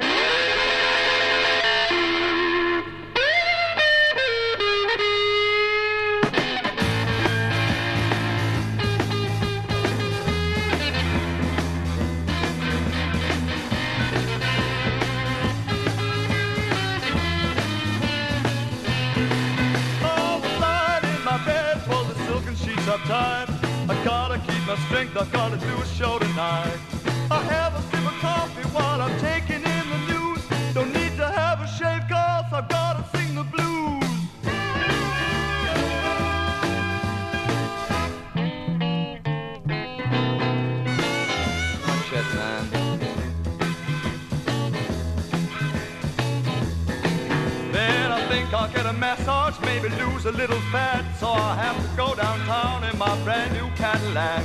I'll 48.68 48.74
get 48.74 48.86
a 48.86 48.92
massage, 48.92 49.58
maybe 49.62 49.88
lose 49.88 50.26
a 50.26 50.32
little 50.32 50.60
fat. 50.72 51.02
So 51.18 51.28
I 51.28 51.54
have 51.54 51.76
to 51.80 51.96
go 51.96 52.14
downtown 52.14 52.84
in 52.84 52.98
my 52.98 53.16
brand 53.24 53.54
new 53.54 53.70
Cadillac. 53.76 54.44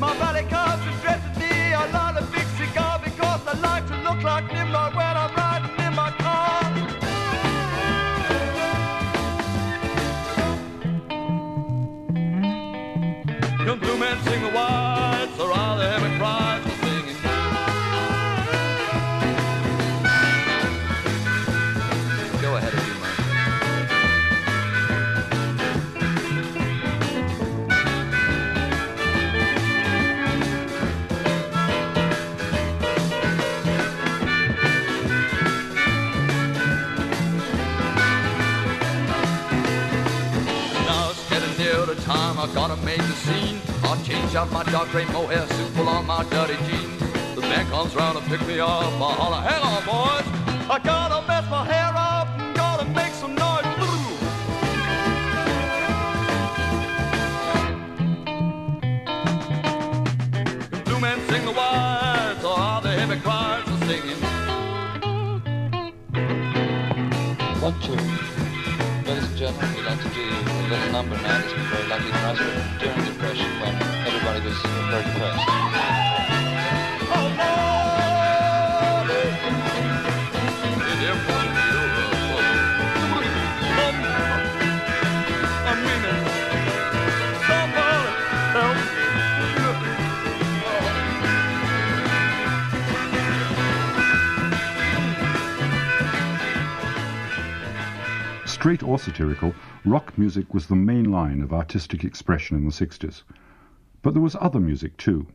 My 0.00 0.16
valley 0.16 0.44
comes 0.44 0.82
and 0.86 1.00
dresses 1.02 1.36
me 1.38 1.72
a 1.72 1.86
lot 1.92 2.16
of 2.16 2.32
big 2.32 2.46
cigar 2.56 2.98
because 3.04 3.46
I 3.46 3.58
like 3.60 3.86
to 3.88 3.96
look 3.96 4.22
like 4.22 4.50
Nimrod 4.54 4.94
when 4.94 5.16
I'm 5.22 5.34
riding 5.34 5.84
in 5.84 5.94
my 5.94 6.10
car. 6.12 6.62
Young 13.66 13.78
blue 13.80 13.98
men 13.98 14.18
sing 14.24 14.42
the 14.44 14.50
whites, 14.50 15.38
or 15.38 15.52
are 15.52 15.76
they 15.78 16.17
scene. 43.28 43.60
I'll 43.84 44.02
change 44.04 44.34
out 44.34 44.50
my 44.50 44.64
dark 44.64 44.88
gray 44.90 45.06
mohair 45.06 45.46
suit, 45.46 45.74
pull 45.74 45.88
on 45.88 46.06
my 46.06 46.22
dirty 46.24 46.56
jeans. 46.66 46.98
The 47.36 47.42
man 47.42 47.66
comes 47.66 47.94
round 47.94 48.18
to 48.18 48.24
pick 48.30 48.42
me 48.46 48.58
up. 48.60 48.92
I 49.08 49.12
holler, 49.20 49.42
hang 49.48 49.62
on, 49.70 49.80
boys. 49.92 50.26
I 50.74 50.78
gotta 50.82 51.26
mess 51.26 51.44
my 51.50 51.64
hair 51.64 51.92
up 51.94 52.28
gotta 52.54 52.84
make 53.00 53.12
some 53.12 53.34
noise. 53.34 53.64
The 60.70 60.80
blue 60.84 61.00
men 61.00 61.18
sing 61.28 61.44
the 61.44 61.52
words, 61.52 62.44
or 62.44 62.58
are 62.58 62.82
the 62.82 62.92
heavy 63.00 63.20
cries 63.20 63.64
for 63.70 63.78
singing? 63.86 64.20
One, 67.62 67.76
two. 67.80 67.92
Ladies 69.06 69.28
and 69.28 69.36
gentlemen, 69.36 69.74
we'd 69.74 69.84
like 69.84 70.02
to 70.02 70.08
do 70.10 70.57
little 70.68 70.92
number 70.92 71.16
that's 71.16 71.50
been 71.50 71.62
very 71.64 71.88
lucky 71.88 72.10
for 72.10 72.16
us 72.16 72.38
but 72.38 72.78
during 72.78 72.98
the 72.98 73.06
Depression 73.06 73.50
when 73.60 73.74
everybody 74.06 74.40
was 74.44 74.56
very 74.90 75.04
depressed. 75.04 75.48
Straight 98.44 98.82
or 98.82 98.98
satirical, 98.98 99.54
rock 99.90 100.18
music 100.18 100.52
was 100.52 100.66
the 100.66 100.76
main 100.76 101.10
line 101.10 101.40
of 101.40 101.52
artistic 101.52 102.04
expression 102.04 102.56
in 102.56 102.64
the 102.64 102.70
60s. 102.70 103.22
But 104.02 104.12
there 104.12 104.22
was 104.22 104.36
other 104.38 104.60
music 104.60 104.96
too. 104.98 105.26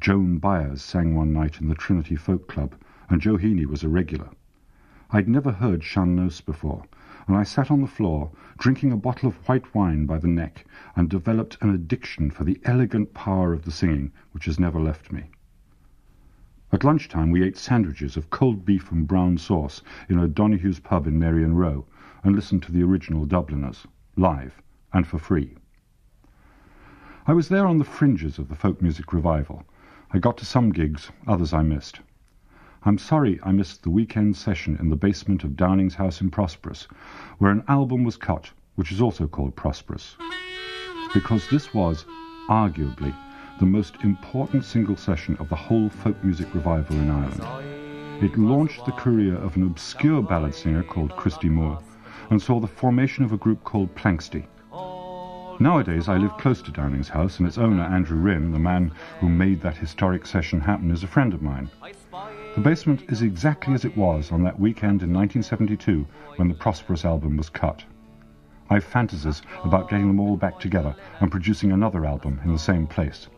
Joan 0.00 0.38
Baez 0.38 0.82
sang 0.82 1.14
one 1.14 1.32
night 1.32 1.60
in 1.60 1.68
the 1.68 1.76
Trinity 1.76 2.16
Folk 2.16 2.48
Club, 2.48 2.74
and 3.08 3.20
Joe 3.20 3.36
Heaney 3.36 3.66
was 3.66 3.84
a 3.84 3.88
regular. 3.88 4.30
I'd 5.10 5.28
never 5.28 5.52
heard 5.52 5.84
Sean 5.84 6.16
before, 6.44 6.82
and 7.28 7.36
I 7.36 7.44
sat 7.44 7.70
on 7.70 7.80
the 7.82 7.86
floor, 7.86 8.32
drinking 8.58 8.90
a 8.90 8.96
bottle 8.96 9.28
of 9.28 9.36
white 9.48 9.72
wine 9.74 10.06
by 10.06 10.18
the 10.18 10.26
neck, 10.26 10.66
and 10.96 11.08
developed 11.08 11.56
an 11.60 11.70
addiction 11.70 12.30
for 12.30 12.42
the 12.42 12.60
elegant 12.64 13.14
power 13.14 13.52
of 13.52 13.64
the 13.64 13.70
singing, 13.70 14.10
which 14.32 14.46
has 14.46 14.58
never 14.58 14.80
left 14.80 15.12
me. 15.12 15.30
At 16.72 16.82
lunchtime 16.82 17.30
we 17.30 17.44
ate 17.44 17.56
sandwiches 17.56 18.16
of 18.16 18.30
cold 18.30 18.64
beef 18.64 18.90
and 18.90 19.06
brown 19.06 19.38
sauce 19.38 19.82
in 20.08 20.18
O'Donoghue's 20.18 20.80
pub 20.80 21.06
in 21.06 21.16
Merrion 21.16 21.54
Row, 21.54 21.86
and 22.24 22.34
listened 22.34 22.62
to 22.64 22.72
the 22.72 22.82
original 22.82 23.26
Dubliners, 23.26 23.86
live, 24.16 24.60
and 24.92 25.06
for 25.06 25.18
free. 25.18 25.56
I 27.26 27.32
was 27.32 27.48
there 27.48 27.66
on 27.66 27.78
the 27.78 27.84
fringes 27.84 28.38
of 28.38 28.48
the 28.48 28.54
folk 28.54 28.82
music 28.82 29.12
revival. 29.12 29.62
I 30.10 30.18
got 30.18 30.36
to 30.38 30.44
some 30.44 30.70
gigs, 30.70 31.10
others 31.26 31.52
I 31.52 31.62
missed. 31.62 32.00
I'm 32.84 32.98
sorry 32.98 33.40
I 33.42 33.52
missed 33.52 33.82
the 33.82 33.90
weekend 33.90 34.36
session 34.36 34.76
in 34.78 34.90
the 34.90 34.96
basement 34.96 35.44
of 35.44 35.56
Downing's 35.56 35.94
house 35.94 36.20
in 36.20 36.30
Prosperous, 36.30 36.86
where 37.38 37.50
an 37.50 37.64
album 37.68 38.04
was 38.04 38.16
cut, 38.16 38.50
which 38.74 38.92
is 38.92 39.00
also 39.00 39.26
called 39.26 39.56
Prosperous. 39.56 40.16
Because 41.14 41.48
this 41.48 41.72
was, 41.72 42.04
arguably, 42.48 43.14
the 43.58 43.66
most 43.66 43.94
important 44.02 44.64
single 44.64 44.96
session 44.96 45.36
of 45.38 45.48
the 45.48 45.56
whole 45.56 45.88
folk 45.88 46.22
music 46.24 46.52
revival 46.54 46.96
in 46.96 47.10
Ireland. 47.10 48.22
It 48.22 48.36
launched 48.36 48.84
the 48.84 48.92
career 48.92 49.36
of 49.36 49.56
an 49.56 49.62
obscure 49.62 50.22
ballad 50.22 50.54
singer 50.54 50.82
called 50.82 51.16
Christy 51.16 51.48
Moore, 51.48 51.80
and 52.30 52.40
saw 52.40 52.60
the 52.60 52.66
formation 52.66 53.24
of 53.24 53.32
a 53.32 53.36
group 53.36 53.64
called 53.64 53.94
Planxty. 53.94 54.46
Nowadays, 55.60 56.08
I 56.08 56.16
live 56.16 56.36
close 56.36 56.60
to 56.62 56.72
Downing's 56.72 57.08
house, 57.08 57.38
and 57.38 57.46
its 57.46 57.58
owner, 57.58 57.84
Andrew 57.84 58.18
Rynne, 58.18 58.52
the 58.52 58.58
man 58.58 58.90
who 59.20 59.28
made 59.28 59.60
that 59.60 59.76
historic 59.76 60.26
session 60.26 60.60
happen, 60.60 60.90
is 60.90 61.04
a 61.04 61.06
friend 61.06 61.32
of 61.32 61.42
mine. 61.42 61.70
The 62.56 62.60
basement 62.60 63.04
is 63.08 63.22
exactly 63.22 63.74
as 63.74 63.84
it 63.84 63.96
was 63.96 64.32
on 64.32 64.42
that 64.44 64.58
weekend 64.58 65.02
in 65.02 65.12
1972 65.12 66.06
when 66.36 66.48
the 66.48 66.54
Prosperous 66.54 67.04
album 67.04 67.36
was 67.36 67.48
cut. 67.48 67.84
I've 68.70 68.84
fantasies 68.84 69.42
about 69.62 69.90
getting 69.90 70.08
them 70.08 70.20
all 70.20 70.36
back 70.36 70.58
together 70.58 70.96
and 71.20 71.30
producing 71.30 71.72
another 71.72 72.06
album 72.06 72.40
in 72.44 72.52
the 72.52 72.58
same 72.58 72.86
place. 72.86 73.28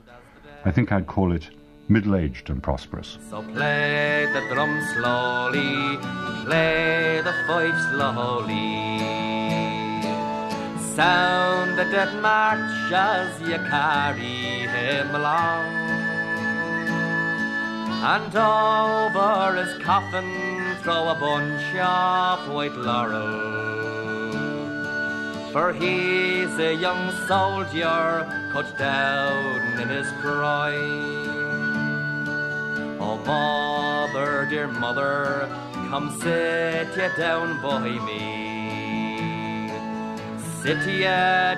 I 0.65 0.71
think 0.71 0.93
I'd 0.93 1.07
call 1.07 1.33
it 1.33 1.51
Middle 1.89 2.17
Aged 2.17 2.51
and 2.51 2.61
Prosperous. 2.61 3.17
So 3.31 3.43
play 3.43 4.29
the 4.33 4.41
drum 4.53 4.83
slowly, 4.95 5.97
play 6.45 7.21
the 7.23 7.33
fife 7.47 7.79
slowly. 7.93 8.99
Sound 10.97 11.79
the 11.79 11.85
dead 11.85 12.21
march 12.21 12.93
as 12.93 13.41
you 13.41 13.57
carry 13.71 14.67
him 14.67 15.15
along. 15.15 15.67
And 18.03 18.35
over 18.35 19.63
his 19.63 19.79
coffin 19.85 20.77
throw 20.83 21.09
a 21.09 21.15
bunch 21.15 21.77
of 21.77 22.53
white 22.53 22.75
laurel. 22.75 23.55
For 25.53 25.73
he's 25.73 26.59
a 26.59 26.75
young 26.75 27.13
soldier 27.29 28.27
cut 28.53 28.77
down 28.77 29.81
in 29.81 29.89
his 29.89 30.11
prime. 30.21 31.26
Oh, 32.99 33.19
mother, 33.27 34.47
dear 34.49 34.69
mother, 34.69 35.49
come 35.91 36.19
sit 36.21 36.97
ye 36.97 37.09
down 37.17 37.61
by 37.61 37.91
me. 38.07 39.71
Sit 40.63 40.87
ye 40.87 41.05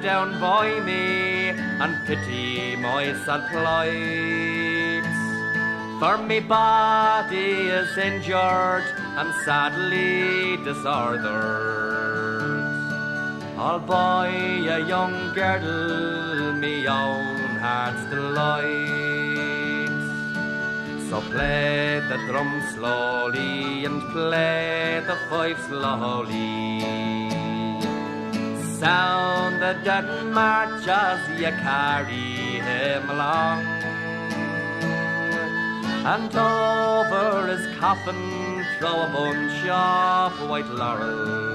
down 0.03 0.41
by 0.41 0.80
me 0.80 1.51
and 1.82 1.95
pity 2.07 2.76
my 2.76 3.14
sad 3.24 3.49
plight. 3.51 5.07
For 6.01 6.18
me 6.18 6.41
body 6.41 7.70
is 7.70 7.97
injured 7.97 8.84
and 9.18 9.32
sadly 9.45 10.57
disordered. 10.64 11.78
I'll 13.57 13.80
buy 13.80 14.28
a 14.28 14.78
young 14.86 15.34
girdle, 15.34 16.53
me 16.53 16.86
own 16.86 17.57
heart's 17.59 18.05
delight. 18.11 19.08
So 21.09 21.23
play 21.23 22.03
the 22.07 22.19
drum 22.27 22.61
slowly 22.75 23.87
and 23.87 24.03
play 24.13 25.03
the 25.07 25.17
fife 25.31 25.59
slowly. 25.67 26.81
Sound 28.79 29.63
the 29.63 29.73
dead 29.85 30.27
march 30.27 30.87
as 30.87 31.41
you 31.41 31.47
carry 31.65 32.61
him 32.61 33.09
along. 33.09 33.65
And 36.13 36.37
over 36.37 37.47
his 37.47 37.65
coffin 37.79 38.67
throw 38.79 39.01
a 39.01 39.11
bunch 39.11 39.67
of 39.67 40.49
white 40.51 40.69
laurel. 40.69 41.49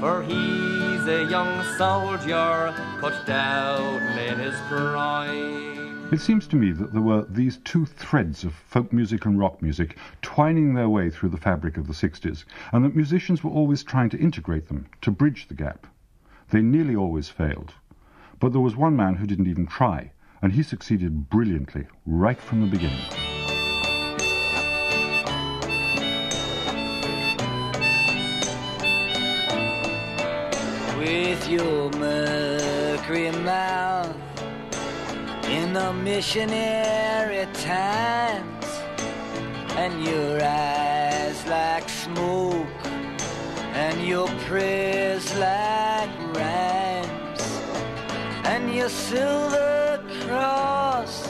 For 0.00 0.22
he's 0.22 1.06
a 1.06 1.24
young 1.30 1.64
soldier 1.78 2.74
cut 3.00 3.24
down 3.24 4.02
in 4.18 4.38
his 4.38 4.54
prime. 4.68 5.83
It 6.14 6.20
seems 6.20 6.46
to 6.46 6.56
me 6.56 6.70
that 6.70 6.92
there 6.92 7.02
were 7.02 7.26
these 7.28 7.56
two 7.56 7.84
threads 7.84 8.44
of 8.44 8.54
folk 8.54 8.92
music 8.92 9.24
and 9.24 9.36
rock 9.36 9.60
music 9.60 9.96
twining 10.22 10.74
their 10.74 10.88
way 10.88 11.10
through 11.10 11.30
the 11.30 11.36
fabric 11.36 11.76
of 11.76 11.88
the 11.88 11.92
60s, 11.92 12.44
and 12.70 12.84
that 12.84 12.94
musicians 12.94 13.42
were 13.42 13.50
always 13.50 13.82
trying 13.82 14.10
to 14.10 14.20
integrate 14.20 14.68
them, 14.68 14.86
to 15.00 15.10
bridge 15.10 15.48
the 15.48 15.54
gap. 15.54 15.88
They 16.50 16.62
nearly 16.62 16.94
always 16.94 17.30
failed. 17.30 17.74
But 18.38 18.52
there 18.52 18.60
was 18.60 18.76
one 18.76 18.94
man 18.94 19.16
who 19.16 19.26
didn't 19.26 19.48
even 19.48 19.66
try, 19.66 20.12
and 20.40 20.52
he 20.52 20.62
succeeded 20.62 21.30
brilliantly 21.30 21.88
right 22.06 22.40
from 22.40 22.60
the 22.60 22.68
beginning. 22.68 23.02
with 30.96 31.48
your 31.48 31.90
mercury 31.90 33.32
mouth 33.32 34.23
the 35.74 35.92
missionary 35.92 37.46
times 37.52 38.66
and 39.76 40.04
your 40.04 40.40
eyes 40.40 41.44
like 41.46 41.88
smoke 41.88 42.86
and 43.74 44.06
your 44.06 44.28
prayers 44.46 45.26
like 45.36 46.10
rhymes 46.36 47.42
and 48.44 48.72
your 48.72 48.88
silver 48.88 50.00
cross 50.20 51.28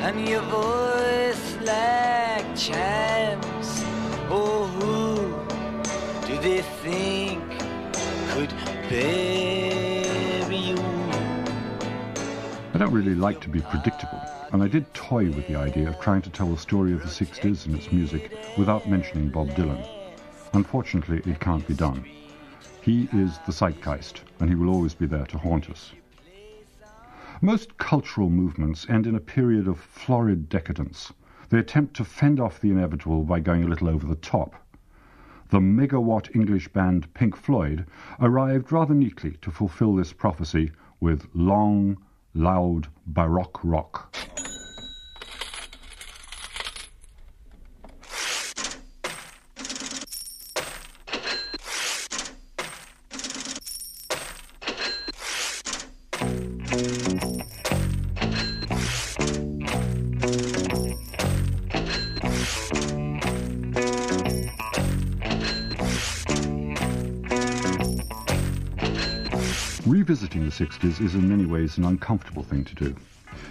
and 0.00 0.28
your 0.28 0.42
voice 0.42 1.46
like 1.62 2.46
chimes 2.56 3.68
oh 4.30 4.66
who 4.74 6.26
do 6.26 6.34
they 6.42 6.62
think 6.82 7.40
could 8.32 8.52
bury 8.88 9.39
don't 12.80 12.94
really 12.94 13.14
like 13.14 13.42
to 13.42 13.50
be 13.50 13.60
predictable, 13.60 14.22
and 14.52 14.62
I 14.62 14.66
did 14.66 14.94
toy 14.94 15.26
with 15.32 15.46
the 15.46 15.54
idea 15.54 15.90
of 15.90 16.00
trying 16.00 16.22
to 16.22 16.30
tell 16.30 16.48
the 16.48 16.56
story 16.56 16.94
of 16.94 17.02
the 17.02 17.08
60s 17.08 17.66
and 17.66 17.76
its 17.76 17.92
music 17.92 18.32
without 18.56 18.88
mentioning 18.88 19.28
Bob 19.28 19.48
Dylan. 19.48 19.86
Unfortunately, 20.54 21.20
it 21.30 21.40
can't 21.40 21.68
be 21.68 21.74
done. 21.74 22.02
He 22.80 23.06
is 23.12 23.38
the 23.44 23.52
zeitgeist, 23.52 24.22
and 24.38 24.48
he 24.48 24.54
will 24.54 24.70
always 24.70 24.94
be 24.94 25.04
there 25.04 25.26
to 25.26 25.36
haunt 25.36 25.68
us. 25.68 25.92
Most 27.42 27.76
cultural 27.76 28.30
movements 28.30 28.88
end 28.88 29.06
in 29.06 29.14
a 29.14 29.20
period 29.20 29.68
of 29.68 29.78
florid 29.78 30.48
decadence. 30.48 31.12
They 31.50 31.58
attempt 31.58 31.92
to 31.96 32.04
fend 32.06 32.40
off 32.40 32.62
the 32.62 32.70
inevitable 32.70 33.24
by 33.24 33.40
going 33.40 33.64
a 33.64 33.68
little 33.68 33.90
over 33.90 34.06
the 34.06 34.14
top. 34.14 34.54
The 35.50 35.60
megawatt 35.60 36.34
English 36.34 36.68
band 36.68 37.12
Pink 37.12 37.36
Floyd 37.36 37.84
arrived 38.20 38.72
rather 38.72 38.94
neatly 38.94 39.32
to 39.42 39.50
fulfill 39.50 39.94
this 39.94 40.14
prophecy 40.14 40.72
with 40.98 41.28
long, 41.34 41.98
loud 42.34 42.88
baroque 43.06 43.60
rock. 43.64 44.14
Revisiting 70.10 70.44
the 70.44 70.50
60s 70.50 71.00
is 71.00 71.14
in 71.14 71.28
many 71.28 71.46
ways 71.46 71.78
an 71.78 71.84
uncomfortable 71.84 72.42
thing 72.42 72.64
to 72.64 72.74
do. 72.74 72.96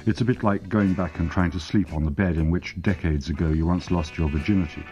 It's 0.06 0.20
a 0.20 0.26
bit 0.26 0.44
like 0.44 0.68
going 0.68 0.94
back 0.94 1.18
and 1.18 1.32
trying 1.32 1.52
to 1.52 1.60
sleep 1.60 1.94
on 1.94 2.04
the 2.04 2.12
bed 2.12 2.36
in 2.36 2.52
which 2.52 2.76
decades 2.82 3.30
ago 3.30 3.48
you 3.48 3.66
once 3.66 3.92
lost 3.92 4.18
your 4.18 4.28
virginity. 4.28 4.84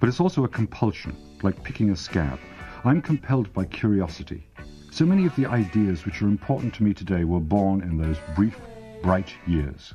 But 0.00 0.08
it's 0.08 0.18
also 0.18 0.42
a 0.42 0.48
compulsion, 0.48 1.16
like 1.44 1.62
picking 1.62 1.90
a 1.90 1.96
scab. 1.96 2.40
I'm 2.82 3.00
compelled 3.00 3.52
by 3.52 3.66
curiosity. 3.66 4.48
So 4.90 5.06
many 5.06 5.26
of 5.26 5.36
the 5.36 5.46
ideas 5.46 6.04
which 6.04 6.20
are 6.22 6.26
important 6.26 6.74
to 6.74 6.82
me 6.82 6.92
today 6.92 7.22
were 7.22 7.38
born 7.38 7.80
in 7.80 7.96
those 7.96 8.18
brief, 8.34 8.60
bright 9.00 9.32
years. 9.46 9.94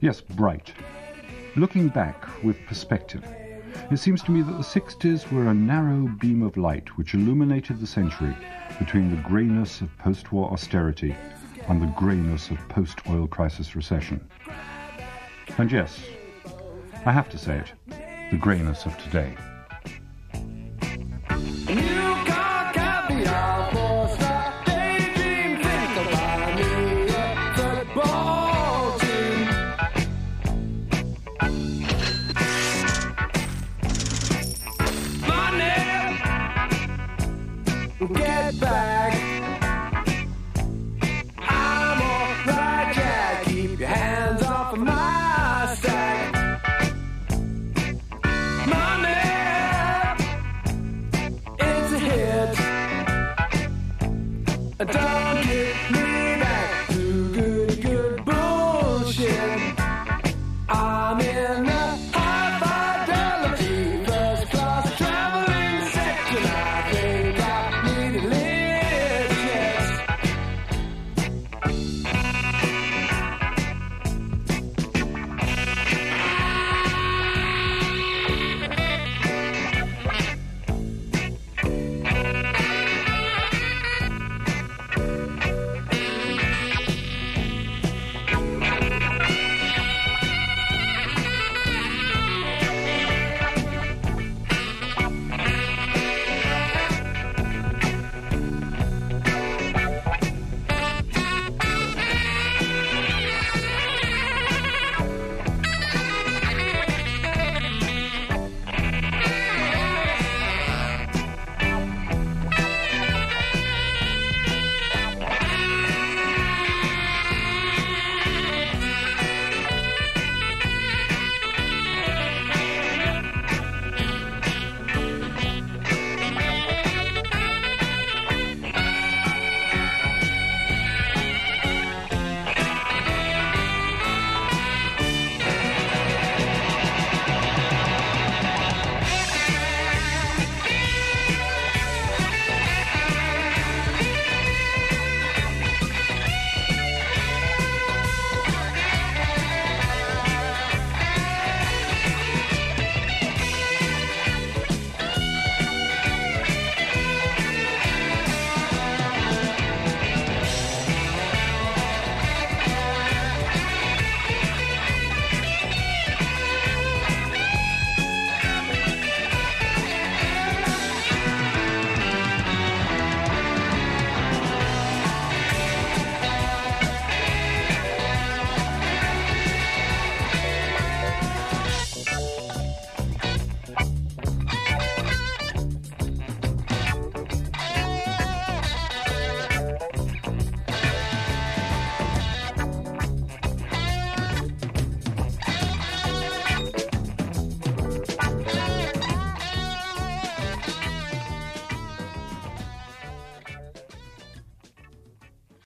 Yes, 0.00 0.22
bright. 0.22 0.72
Looking 1.56 1.88
back 1.88 2.42
with 2.42 2.56
perspective, 2.66 3.22
it 3.90 3.98
seems 3.98 4.22
to 4.22 4.30
me 4.30 4.40
that 4.40 4.52
the 4.52 4.80
60s 4.80 5.30
were 5.30 5.48
a 5.48 5.54
narrow 5.54 6.08
beam 6.18 6.42
of 6.42 6.56
light 6.56 6.96
which 6.96 7.12
illuminated 7.12 7.80
the 7.80 7.86
century 7.86 8.34
between 8.80 9.10
the 9.10 9.22
greyness 9.22 9.82
of 9.82 9.96
post-war 9.98 10.50
austerity 10.50 11.14
and 11.68 11.80
the 11.80 11.86
greyness 11.98 12.50
of 12.50 12.58
post-oil 12.68 13.28
crisis 13.28 13.76
recession. 13.76 14.26
And 15.58 15.70
yes, 15.70 16.00
I 17.06 17.12
have 17.12 17.28
to 17.28 17.38
say 17.38 17.58
it, 17.58 17.72
the 18.32 18.38
greyness 18.38 18.86
of 18.86 18.96
today. 18.98 19.36